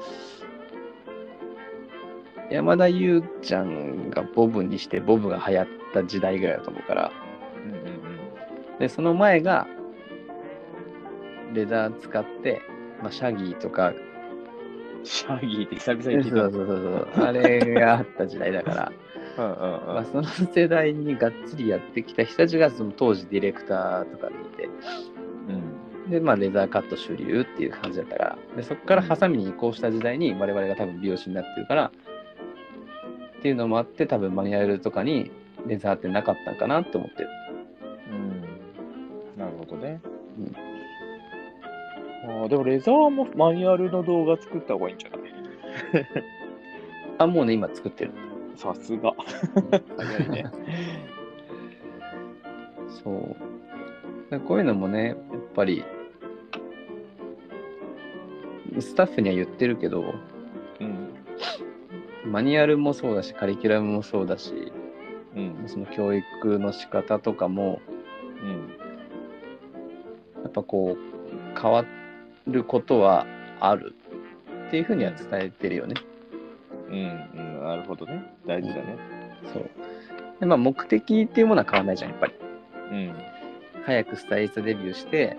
[2.53, 7.12] 山田優ちゃんがボブにして、ボブが流行った時代ぐらいだと思うから、
[7.64, 8.78] うんうんうん。
[8.78, 9.66] で、その前が、
[11.55, 12.62] レザー使って、
[13.03, 13.94] まあ、シャギーとか、
[15.03, 16.46] シャギーって久々に聞いた。
[16.46, 18.92] うそうそう、あれがあった時代だから、
[19.38, 19.94] うんうんうん。
[19.94, 24.68] まあ、その世代にがっつりやってきた人たちが、その当時ディレクターとかでいて、
[25.48, 26.11] うん。
[26.11, 31.92] で、まあ、レザーカット主流っていう感じだったから、でそこからハサミに移行した時代に我々が多分美容師になってるから、
[33.43, 35.32] っていうのもあって、多分マニュアルとかに
[35.66, 37.28] レザーってなかったんかなって思ってる。
[38.12, 38.40] うん。
[39.36, 40.01] なるほどね。
[40.38, 40.57] うん
[42.24, 45.20] ああ、でもレザーもマニュアルの動画作った方がいいんじゃない？
[47.18, 48.12] あ、もうね、今作ってる。
[48.55, 49.12] さすが。
[49.99, 50.45] 早いね。
[53.03, 54.40] そう。
[54.43, 55.16] こういうのもね、やっ
[55.53, 55.84] ぱり、
[58.78, 60.14] スタッフには言ってるけど、
[60.78, 61.09] うん。
[62.24, 64.72] マニュアルもそうだし、カリキュラムもそうだし、
[65.36, 65.64] うん。
[65.66, 67.80] その教育の仕方とかも、
[68.42, 68.68] うん。
[70.42, 71.84] やっぱこう、変わ
[72.46, 73.26] ることは
[73.60, 73.94] ある
[74.68, 75.94] っていうふうには伝えてるよね。
[76.88, 76.94] うん。
[76.94, 77.64] うん。
[77.64, 78.24] なるほどね。
[78.46, 78.96] 大事だね。
[79.52, 79.70] そう。
[80.40, 82.34] で、まあ、目的っていうものは変わらないじゃん、やっぱり。
[82.90, 83.14] うん。
[83.84, 85.36] 早くスタイリストデビューして、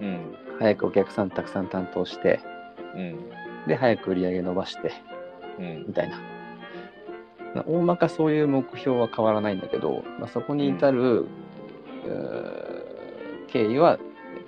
[0.00, 0.36] うん。
[0.58, 2.40] 早くお客さんたくさん担当して、
[2.94, 3.18] うん。
[3.66, 4.92] で、早く売り上げ伸ばして、
[5.58, 5.84] うん。
[5.88, 6.20] みたいな。
[7.54, 12.84] まあ大まかそういう目標は変わらないんだけど、まあ、そこに至る、うー
[13.48, 13.98] 経緯はやっ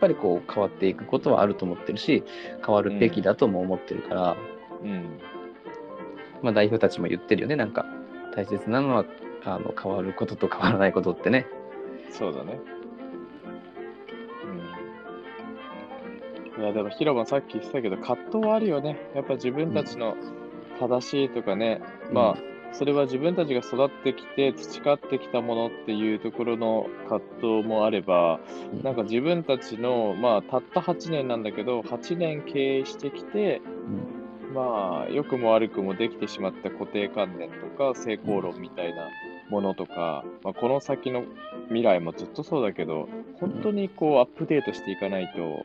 [0.01, 2.25] ぱりこう変わっていくことはあると思ってるし
[2.65, 4.37] 変わるべきだとも思ってるから、
[4.83, 5.21] うん。
[6.43, 7.87] まあ、代表たちも言ってるよねなんか
[8.35, 9.05] 大切なのは
[9.45, 11.47] あの変わることと変わらないことってね。
[12.11, 12.59] そうだね。
[16.57, 16.63] うん。
[16.63, 18.99] いや、でも広場さっき言ってたけど、葛藤はあるよね。
[19.15, 20.17] やっぱ自分たちの
[20.79, 21.81] 正しいとかね、
[22.13, 22.37] まあ、
[22.73, 27.21] それは自分たちが育ってきて培ってきたものっていうところの葛
[27.61, 28.41] 藤もあれば、
[28.73, 28.83] うん。
[28.83, 33.63] なんか自分たちの、まあ、たった8年なんだけど、8年経営してきて、
[34.49, 34.55] うん。
[34.55, 39.09] まあ、良くも悪くもできてしまった固定観念とか成功論みたいな
[39.51, 41.25] ものとか、まあ、この先の
[41.69, 43.09] 未来もずっとそうだけど、
[43.41, 45.63] 本当にこうアップデートしていかないと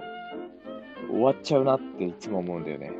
[1.09, 2.91] 終わっちゃうなっていつも思うんだよね。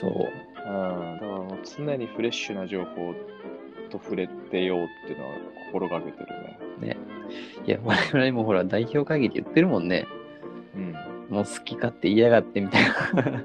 [0.00, 3.14] そううん、だからもう常にフレッシュな情報
[3.90, 5.34] と触れてようっていうのは
[5.66, 6.26] 心がけてる
[6.80, 6.96] ね。
[7.66, 10.06] いや我々もほら代表会議で言ってるもんね
[10.74, 10.92] うん。
[11.28, 13.44] もう好き勝手言いやがってみたいな。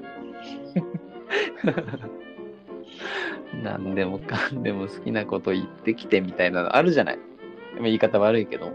[3.62, 7.16] 何でもかんでも好きなこと言ってきてみたいなのあるじゃない。
[7.16, 8.66] まあ言い方悪いけど。
[8.66, 8.72] うん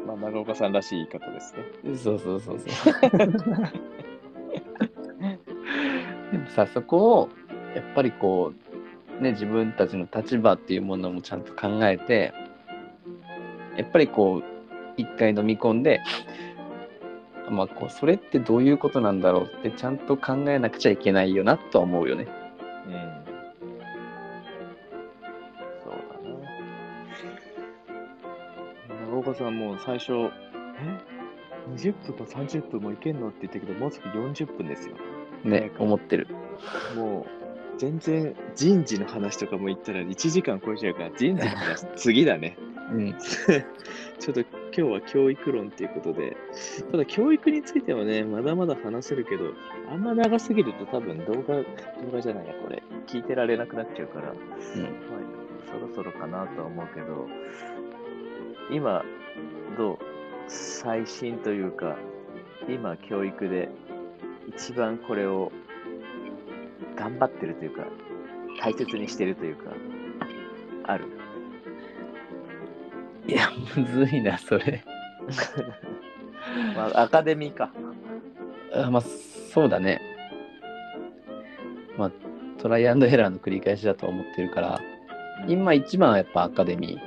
[0.00, 0.06] うん。
[0.06, 1.64] まあ、長岡さんらしい言い方ですね。
[1.96, 2.94] そうそうそうそう。
[6.50, 7.28] さ、そこを
[7.74, 8.52] やっぱりこ
[9.20, 12.32] う、ね、自分たちの立場っていうものもちゃんと考えて、
[13.76, 14.44] やっぱりこう、
[14.96, 16.00] 一回飲み込んで、
[17.50, 22.26] まあ、こうそれってどういうことなんだろうってちゃんと考えなくちゃいけないよなとは思うよね。
[22.86, 22.92] うん。
[25.82, 25.98] そうだ
[28.94, 29.06] な。
[29.10, 30.30] 長岡さんもう最初、え
[31.74, 33.28] ?20 分も30分もいけんの？
[33.28, 34.96] って言ったけど、もうすぐ40分ですよ。
[35.44, 36.26] ね、思ってる。
[36.94, 42.56] もう、全然人事の話とかも言ったら1時間超えちゃうから、人事の話、次だね。
[42.92, 43.14] うん。
[44.18, 46.36] ちょっと今日は教育論っていうことで、
[46.90, 49.52] ただ教育についてはね、まだまだ話せるけど、
[49.90, 51.64] あんま長すぎると多分動画、動
[52.12, 54.36] 画じゃないや、これ、聞いてられなくなっちゃうから、うん。
[54.36, 54.90] まあ、
[55.72, 57.28] そろそろかなとは思うけど、
[58.70, 59.04] 今、
[59.76, 59.98] どう？
[60.48, 61.96] 最新というか、
[62.68, 63.68] 今、教育で
[64.48, 65.52] 一番これを
[66.98, 67.84] 頑張ってるというか、
[68.60, 69.70] 大切にしてるというか、
[70.84, 71.06] ある。
[73.28, 74.82] いや、むずいな、それ。
[76.74, 77.70] まあ、アカデミーか。
[78.74, 80.00] あまあ、そうだね。
[81.96, 82.10] まあ、
[82.58, 84.80] トライアンドエラーの繰り返しだとは思ってるから、
[85.46, 86.92] 今一番はやっぱアカデミー。
[86.92, 86.98] うん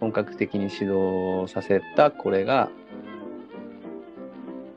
[0.00, 2.70] 本格的に指導させたこれが、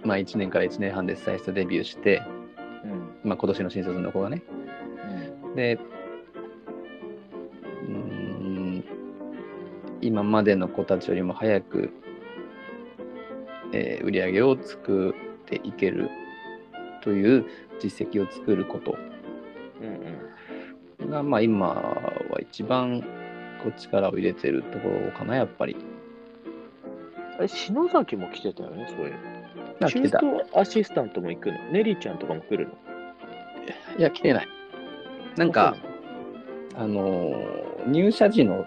[0.04, 2.22] まあ1年から1年半でスタイリストデビューして、
[3.26, 4.44] まあ今年の新卒の子がね。
[5.56, 5.80] で、
[7.88, 8.84] うーん、
[10.02, 11.90] 今までの子たちよりも早く、
[13.74, 16.10] えー売り上げを作っていける
[17.02, 17.46] という
[17.82, 18.96] 実績を作ること
[21.10, 23.02] が、まあ今は一番
[23.64, 25.76] こう力を入れてるところかな、やっぱり。
[27.38, 29.14] あれ、篠崎も来てたよね、そういう。
[29.88, 31.58] 中途アシスタントも行くの？
[31.72, 32.74] ネリーちゃんとかも来るの？
[33.98, 34.48] いや、来てない。
[35.38, 35.76] なんか、
[36.76, 38.66] あのー入社時の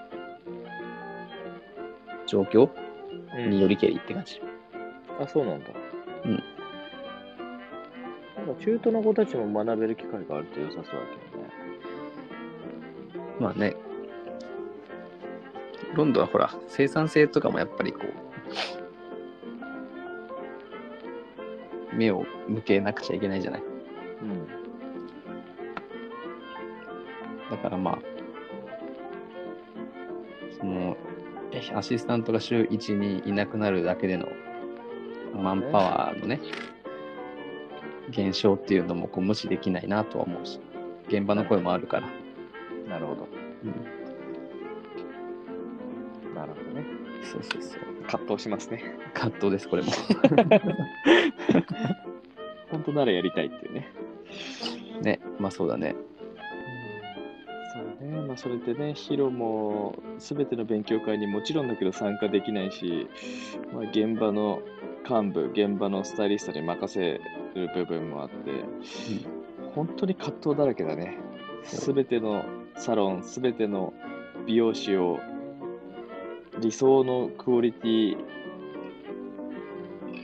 [2.29, 2.71] 状況
[3.49, 4.41] によりけりって感じ。
[5.21, 5.67] あ、そうなんだ。
[6.25, 6.43] うん
[8.47, 11.49] なんか中途の子たちも学べる機会があると良さそうだけどね。
[13.41, 13.75] まあね、
[15.95, 18.01] ロンドンはほら、生産性とかもやっぱりこ
[21.93, 23.63] う、目を向けなくちゃいけないじゃない。
[27.69, 27.99] からまあ、
[30.59, 30.97] その、
[31.53, 34.27] えアシスタントが週1にいなくなるだけでの
[35.35, 36.41] マンパワーのね、
[38.11, 40.61] 現象っていうのもこう無視できないなとは思うし、
[41.09, 42.09] 現場の声もあるから。
[42.89, 43.29] なるほど。
[43.65, 43.67] う
[46.31, 46.87] ん、なるほどね。
[47.23, 47.81] そうそうそう。
[48.07, 48.83] 葛藤しますね。
[49.13, 49.91] 葛藤です、これも。
[52.71, 53.89] 本当ならやりたいっていうね。
[55.03, 55.95] ね、まあそうだね。
[57.73, 63.09] そうね、まあ、それでね、ヒロも全ての勉強会にもちろんだけど参加できないし、
[63.73, 64.61] まあ、現場の
[65.09, 67.01] 幹部、現場のスタイリストに任せ
[67.55, 68.51] る部分もあって、
[69.75, 71.19] 本当に葛藤だらけだね。
[71.65, 72.45] すべての
[72.77, 73.93] サロン、すべての
[74.47, 75.19] 美容師を
[76.61, 78.17] 理想のクオリティ、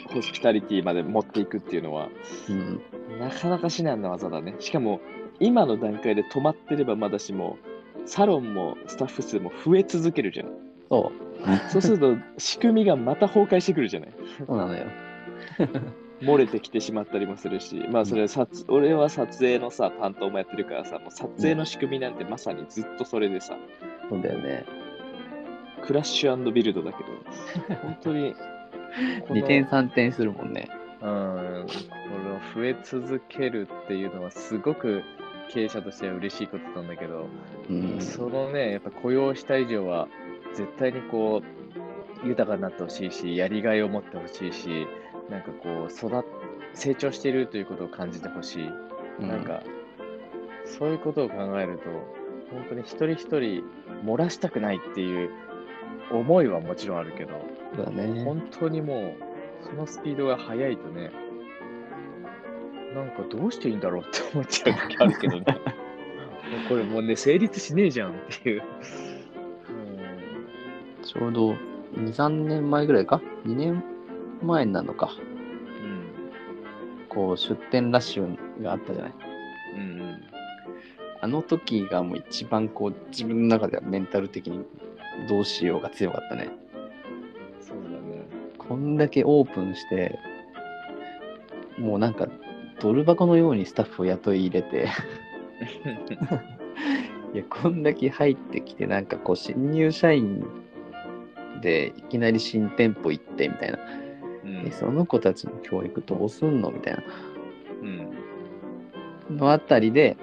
[0.08, 2.08] ホスピタリティまで持っていくっていうのは、
[2.48, 2.80] うん、
[3.18, 4.56] なかなか至難の技だね。
[4.60, 5.00] しかも、
[5.40, 7.58] 今の段階で止まってればまだしも、
[8.06, 10.48] サロンもスタッフ数も増え続けるじゃん。
[10.90, 11.70] そう。
[11.70, 14.12] そうすると、仕組みがまた崩壊してくるじゃない？
[14.46, 14.84] そうなのよ。
[16.20, 23.56] 漏れてきてしまったりもするし、まあそれ撮、俺は撮影のさ、担当もやってるからさ、もう撮影の仕組みなんてまさにずっとそれでさ、
[24.08, 24.64] そうだよね。
[25.84, 28.34] クラッシュビルドだけど、本当に
[29.28, 30.68] この、2点3点するもんね。
[31.02, 31.74] うん、こ
[32.56, 35.02] れを増え続けるっていうのはすごく
[35.50, 37.28] 経営者としては嬉しいことなんだけど、
[37.70, 38.00] うん。
[38.00, 40.08] そのね、やっぱ雇用した以上は、
[40.54, 44.86] 絶対にこう、豊かになってほしいし、やりがいを持ってほしいし、
[45.30, 46.24] なんかこう、育っ
[46.74, 48.68] 成長しているということを感じてほしい。
[49.20, 49.62] うんなんか、
[50.64, 51.84] そういうことを考えると、
[52.50, 53.62] 本当に一人一人
[54.04, 55.30] 漏らしたくないっていう
[56.10, 57.32] 思いはもちろんあるけど、
[57.84, 58.24] だね。
[58.24, 59.14] 本当にも
[59.62, 61.10] う、そのスピードが速いとね、
[62.94, 65.44] なんかどうしていいんだろうって思っちゃう時あるけどね。
[66.68, 68.62] これもうね、成立しねえじゃんっていう。
[71.02, 71.56] ちょうど2、
[72.12, 73.82] 3年前ぐらいか ?2 年
[74.42, 75.10] 前なのか。
[75.82, 77.08] うん。
[77.08, 79.12] こう、出店ラッシュがあったじゃない？
[79.76, 79.80] うん。
[80.00, 80.20] うん
[81.20, 84.62] あの時がもう一番こう、自分の中ではメンタル的に
[85.26, 86.50] どうしようが強かったね。
[87.60, 88.26] そうだね。
[88.58, 90.18] こんだけオープンして、
[91.78, 92.28] もうなんか、
[92.80, 94.88] ドル箱のようにスタッフを雇い入れて、
[97.34, 100.44] いや、こんだけ入ってきて、なんかこう、新入社員
[101.62, 103.78] でいきなり新店舗行ってみたいな、
[104.44, 106.96] うんえその子たちの教育どうすんのみたい
[107.82, 107.98] うん。
[109.36, 110.16] なのあたりで、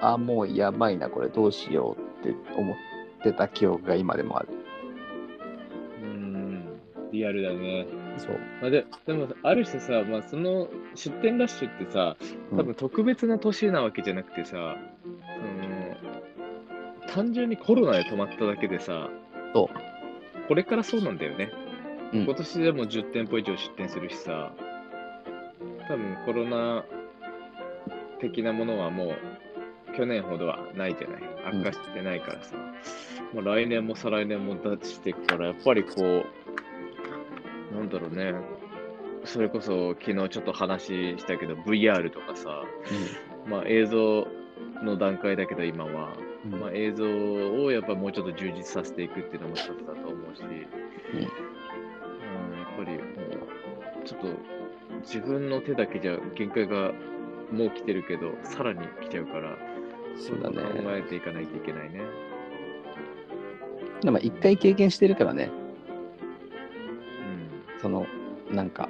[0.00, 2.76] あ、もうやばいな、これどうしようって思っ
[3.22, 4.48] てた記憶が今でもある。
[6.02, 6.64] うん。
[7.12, 7.86] リアルだね。
[8.18, 8.38] そう。
[8.60, 12.16] まあ、ででも、ある種さ、まあ、その出店ラッシュってさ、
[12.56, 15.96] 多分特別な年なわけじゃなくてさ、その
[17.08, 19.08] 単純にコロナで止まっただけでさ、
[19.54, 19.70] そ
[20.48, 21.50] これからそうなんだよね。
[22.12, 24.52] うん今年でも10店舗以上出店するしさ、
[25.88, 26.84] 多分コロナ
[28.20, 29.14] 的なものはも
[29.90, 31.22] う去年ほどはないじゃない。
[31.44, 32.54] 悪化してないからさ、
[33.32, 36.26] もう来年も再来年も出していくから、やっぱりこう、
[37.72, 38.34] なんだろうね、
[39.24, 42.62] それこそ昨日ちょっと話したけど、VR とかさ、
[43.46, 44.26] まあ映像
[44.82, 46.12] の段階だけど今は、
[46.44, 46.60] うん。
[46.60, 50.52] まあ、映像をやっぱもうちょっと充実させていくっていうのも一つだと思うし、うん、
[51.22, 51.30] やっ
[52.76, 53.02] ぱりも
[54.02, 54.26] う、ちょっと
[55.02, 56.92] 自分の手だけじゃ限界が
[57.52, 59.56] もう来てるけど、さらに来ちゃうから、
[60.16, 60.56] そうだね。
[60.62, 62.00] 考えていかないといけないね。
[64.02, 65.61] でも一回経験してるからね、うん。
[67.82, 68.06] その、
[68.50, 68.88] なんか、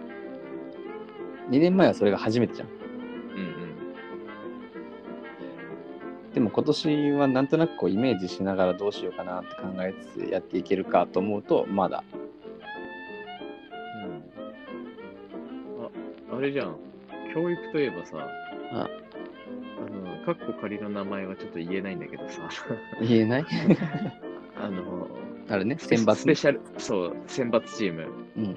[1.51, 2.69] 2年前はそれが初めてじゃん。
[2.69, 3.63] うん
[6.35, 12.03] でも今年はなんとなくこうイメージしながらどうしようかなって考えつつやっていけるかと思うと、まだ。
[14.07, 14.09] う
[16.31, 16.35] ん。
[16.35, 16.77] あ、あれじゃん。
[17.35, 18.27] 教育といえばさ、
[18.73, 18.89] あ
[19.79, 22.49] あの、カッコ仮の名前はちょっと言えないんだけどさ、
[23.07, 23.45] 言えない？
[24.59, 25.09] あの、
[25.51, 28.07] あれね、選抜スペシャル、そう、選抜チーム。
[28.39, 28.57] うん。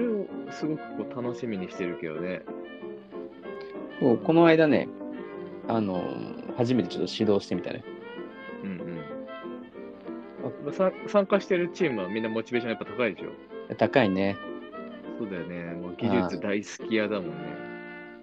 [0.00, 2.40] あれをすごくこう楽しみにしてるけどね。
[4.00, 4.88] そうこの間ね、
[5.68, 6.02] あの
[6.56, 7.84] 初めてちょっと指導してみたね。
[8.64, 8.80] うん
[10.66, 10.72] うん。
[10.72, 13.74] さ参加してるチームはみんなモチベーションやっぱ高いでしょ？
[13.76, 14.38] 高いね。
[15.18, 15.74] そうだよね。
[15.74, 17.34] もう技術大好き屋だもんね。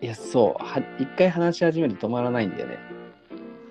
[0.02, 0.64] いや、そう。
[0.64, 2.80] は一回話し始めると止まらないんだよね。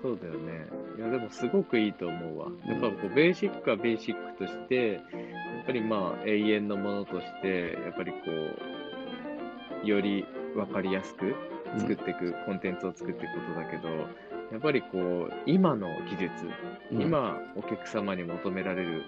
[0.01, 0.65] そうだよね。
[0.97, 2.47] いや、でもすごくいいと思うわ。
[2.65, 5.01] やっぱこうベーシックはベーシックとして、
[5.67, 8.17] ぱりまあ永遠のものとして、やっぱりこ
[9.83, 11.35] う、より分かりやすく
[11.77, 13.89] 作っていく、コンテンツを作っていくことだけど、
[14.51, 16.31] やっぱりこう、今の技術、
[16.91, 19.03] うん、今お客様に求められる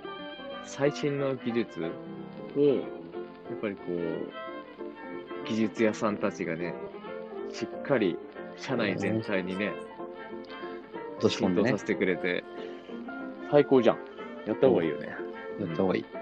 [0.66, 1.82] 最新の技術
[2.58, 2.76] をや
[3.56, 6.76] っぱりこう技術屋さんたちがね、
[7.52, 8.18] しっかり
[8.58, 9.72] 社内全体にね
[11.22, 12.44] 浸透さ、せてくれて、
[13.50, 13.98] 最高じゃん。
[14.46, 15.08] やった方がいいよね。
[15.60, 16.19] やった方がいい。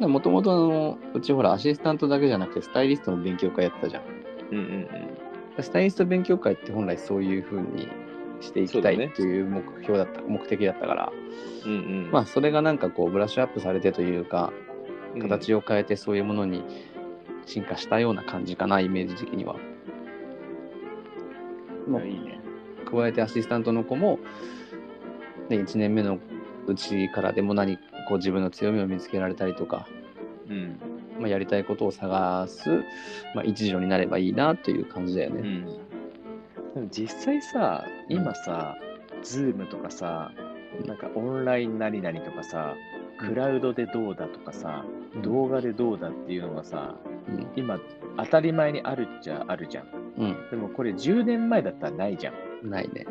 [0.00, 4.02] もともとのうちほらアシスタントだけじゃなくてスタイリストの勉強会やってたじゃん。
[4.50, 4.88] うんうん
[5.60, 7.88] スタイリスト勉強会って本来そういう風に
[8.40, 11.12] していきたいっていう目標だった、目的だったから、
[11.64, 11.70] うん。
[11.70, 12.10] うんうん。
[12.10, 14.64] まあそれがなんかこうブラッシュアップされてというか、うん
[15.20, 16.64] 形を変えてそういうものに
[17.46, 19.54] 進化したような感じかな、イメージ的には。
[21.86, 22.40] まあいいね。
[22.84, 24.18] 加えてアシスタントの子も、
[25.48, 26.18] ね、1年目の
[26.66, 27.78] うちからでも何
[28.08, 29.86] こう自分の強みを見つけられたりとか、
[30.48, 30.78] うん。
[31.18, 32.70] まあ、やりたいことを探す、
[33.34, 35.40] まあ、一助になればいいなという感じだよね。
[35.40, 35.64] うん。
[36.74, 38.76] でも実際さ、今さ、
[39.22, 40.32] ズームとかさ、
[40.86, 42.74] なんかオンライン何々とかさ、
[43.18, 44.84] クラウドでどうだとかさ、
[45.22, 46.96] 動画でどうだっていうのがさ、
[47.28, 47.78] うん今
[48.18, 49.86] 当たり前にあるっちゃあるじゃん。
[50.18, 52.34] うん、でもこれ10年前だったらないじゃん。
[52.64, 53.06] うん、ないね。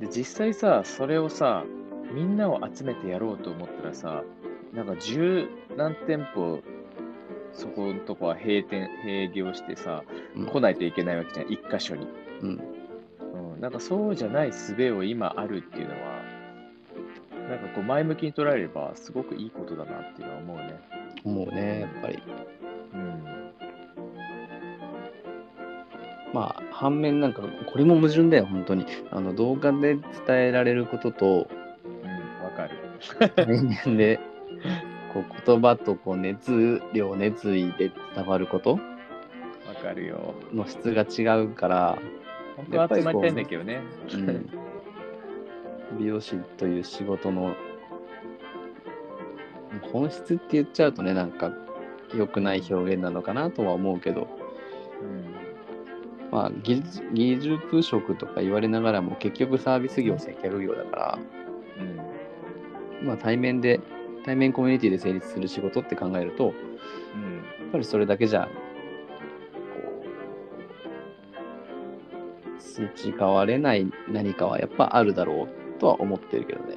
[0.00, 1.64] で、実際さ、それをさ、
[2.12, 4.22] みんなを集めてやろうと思ったらさ、
[4.72, 6.60] なんか十何店舗、
[7.52, 10.04] そこのとこは閉店、閉業してさ、
[10.36, 12.06] うん来ないといけないわけじゃん、一箇所に。
[12.42, 12.60] うん、
[13.54, 16.16] うん、なんかそうじゃない術を今あるっていうのは、
[17.48, 20.80] なんかこう前向きに捉えればすごくいいことだなっていうのは思うね。
[21.24, 22.22] 思うね、やっぱり。
[22.94, 23.24] うん。
[26.32, 28.84] まあ、反面なんか、これも矛盾だよ、本当に。
[29.10, 31.55] あの動画で伝えられることと、うん、
[33.20, 33.46] わかる。
[33.46, 34.20] 対 面で
[35.12, 38.72] こう言葉とこう熱量、熱意で伝わること？
[38.72, 38.78] わ
[39.82, 40.34] かるよ。
[40.52, 41.98] の質が違うから、
[42.56, 43.80] 本当は集まりたいんだけどね。
[44.14, 44.48] うん、
[45.98, 47.54] 美容師という仕事の
[49.92, 51.52] 本質って言っちゃうとね、なんか
[52.14, 54.28] 良くない表現なのかなとは思うけど、
[55.02, 56.30] うん。
[56.30, 61.45] まあ、技術技術職とか言われながらも結局サービス業、接客業だから、うん。
[63.06, 63.80] まあ、対面で、
[64.24, 66.52] 対面コミュニティで成立する仕事って考えると、うん。
[66.52, 66.58] や
[67.68, 68.50] っぱりそれだけじゃ、こ
[72.50, 76.76] う、培われない何かはやっぱあるだろうとは思ってるけどね。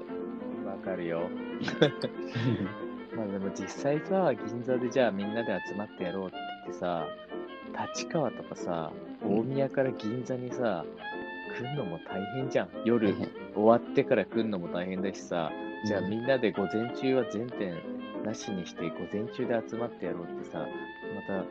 [0.66, 1.30] わかるよ。
[3.16, 7.08] まあでも実際さ、銀座でじゃあみんなで集まってやろうって言ってさ、
[7.94, 8.92] 立川とかさ、
[9.24, 10.86] 大宮から銀座にさ、
[11.58, 12.70] 来んのも大変じゃん。
[12.86, 13.14] 夜
[13.54, 15.52] 終わってから来んのも大変だしさ、
[15.86, 17.74] じゃあうんみんなで午前中は全店
[18.26, 21.46] なしにして午前中で集まってやろうってさ、また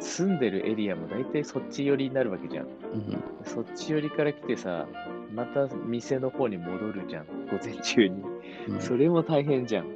[0.00, 2.66] 住んでるエリアも大体そっち寄りになるわけじゃん。
[2.66, 4.86] うんそっち寄りから来てさ、
[5.32, 8.22] また店の方に戻るじゃん、午前中に。
[8.68, 9.86] うんそれも大変じゃん。
[9.86, 9.94] はい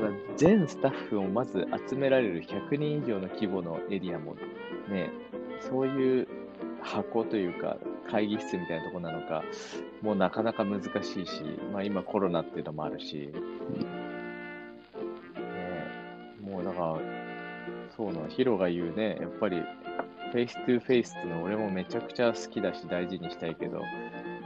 [0.00, 4.36] だ全スタッフをまず集められる100人以上の規模のエリアも
[4.88, 5.10] ね、
[5.60, 6.28] そういう
[6.80, 7.76] 箱というか
[8.14, 9.42] 会議室みたいなところなのか、
[10.00, 11.42] もうなかなか難しいし、
[11.72, 13.40] まあ今コロナっていうのもあるし、ね、
[16.40, 16.96] もうだから、
[17.96, 19.60] そうなの、ヒロが言うね、やっぱり
[20.30, 23.82] face to face っていうの俺もめちゃくちゃ好きだし大事にしたいけど、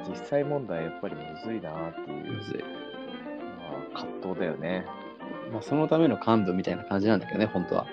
[0.09, 4.87] 実際問題やっぱりむずいなっていう、むずいまあ、葛藤だよね。
[5.53, 7.87] まあ、そのための幹部みたいな感じなんだけどね、本当は。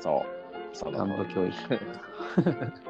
[0.00, 0.76] そう。
[0.76, 1.54] その幹部教育。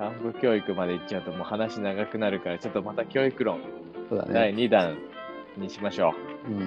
[0.00, 3.60] 幹部教育まで行っちゃうともう話長くなるから、ちょっとまた教育論、
[4.08, 4.64] そうだ第ね。
[4.64, 4.96] 2弾
[5.58, 6.14] にしましょ
[6.48, 6.56] うん。
[6.56, 6.64] う。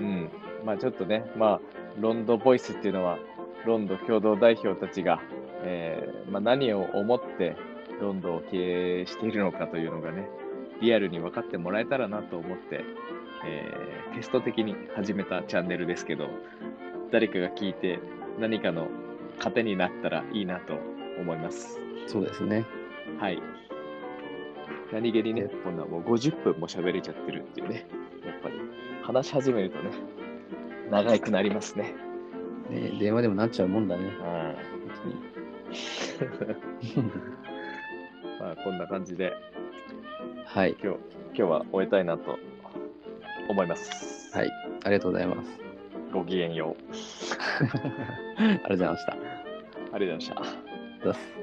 [0.00, 0.30] うん。
[0.64, 1.60] まあちょっとね、まあ、
[2.00, 3.18] ロンドボイスっていうのは、
[3.64, 5.20] ロンド共同代表たちが、
[5.62, 7.56] えーまあ、何を思って
[8.00, 10.28] ロンドを経営しているのかというのがね、
[10.80, 12.84] リアルに分かってもらえたらなと思って、
[13.46, 16.28] えーテスト的に始めたチャンネルですけど、
[17.12, 18.00] 誰かが聞いて
[18.40, 18.88] 何かの
[19.38, 20.74] 糧になったらいいなと
[21.20, 21.80] 思います。
[22.06, 22.64] そうですね。
[23.18, 23.42] はい。
[24.92, 27.86] 何気にね、こんなもう50分も喋れちゃってるっていうね、
[28.24, 28.54] やっぱり
[29.02, 29.90] 話し始めるとね、
[30.90, 31.94] 長くなりますね。
[32.70, 34.04] ね電話でもなっちゃうもんだね。
[34.04, 34.12] うん。
[38.40, 39.34] まあ、こんな感じで
[40.46, 40.74] はい。
[40.82, 40.98] 今日、
[41.34, 42.38] 今日は終えたいなと
[43.48, 44.34] 思います。
[44.34, 44.50] はい。
[44.84, 45.60] ありがとうございます。
[46.12, 46.82] ごきげんよう。
[48.40, 49.12] ありがとうございました。
[49.12, 50.30] ありがとうございまし
[50.62, 50.67] た。
[51.02, 51.37] どうぞ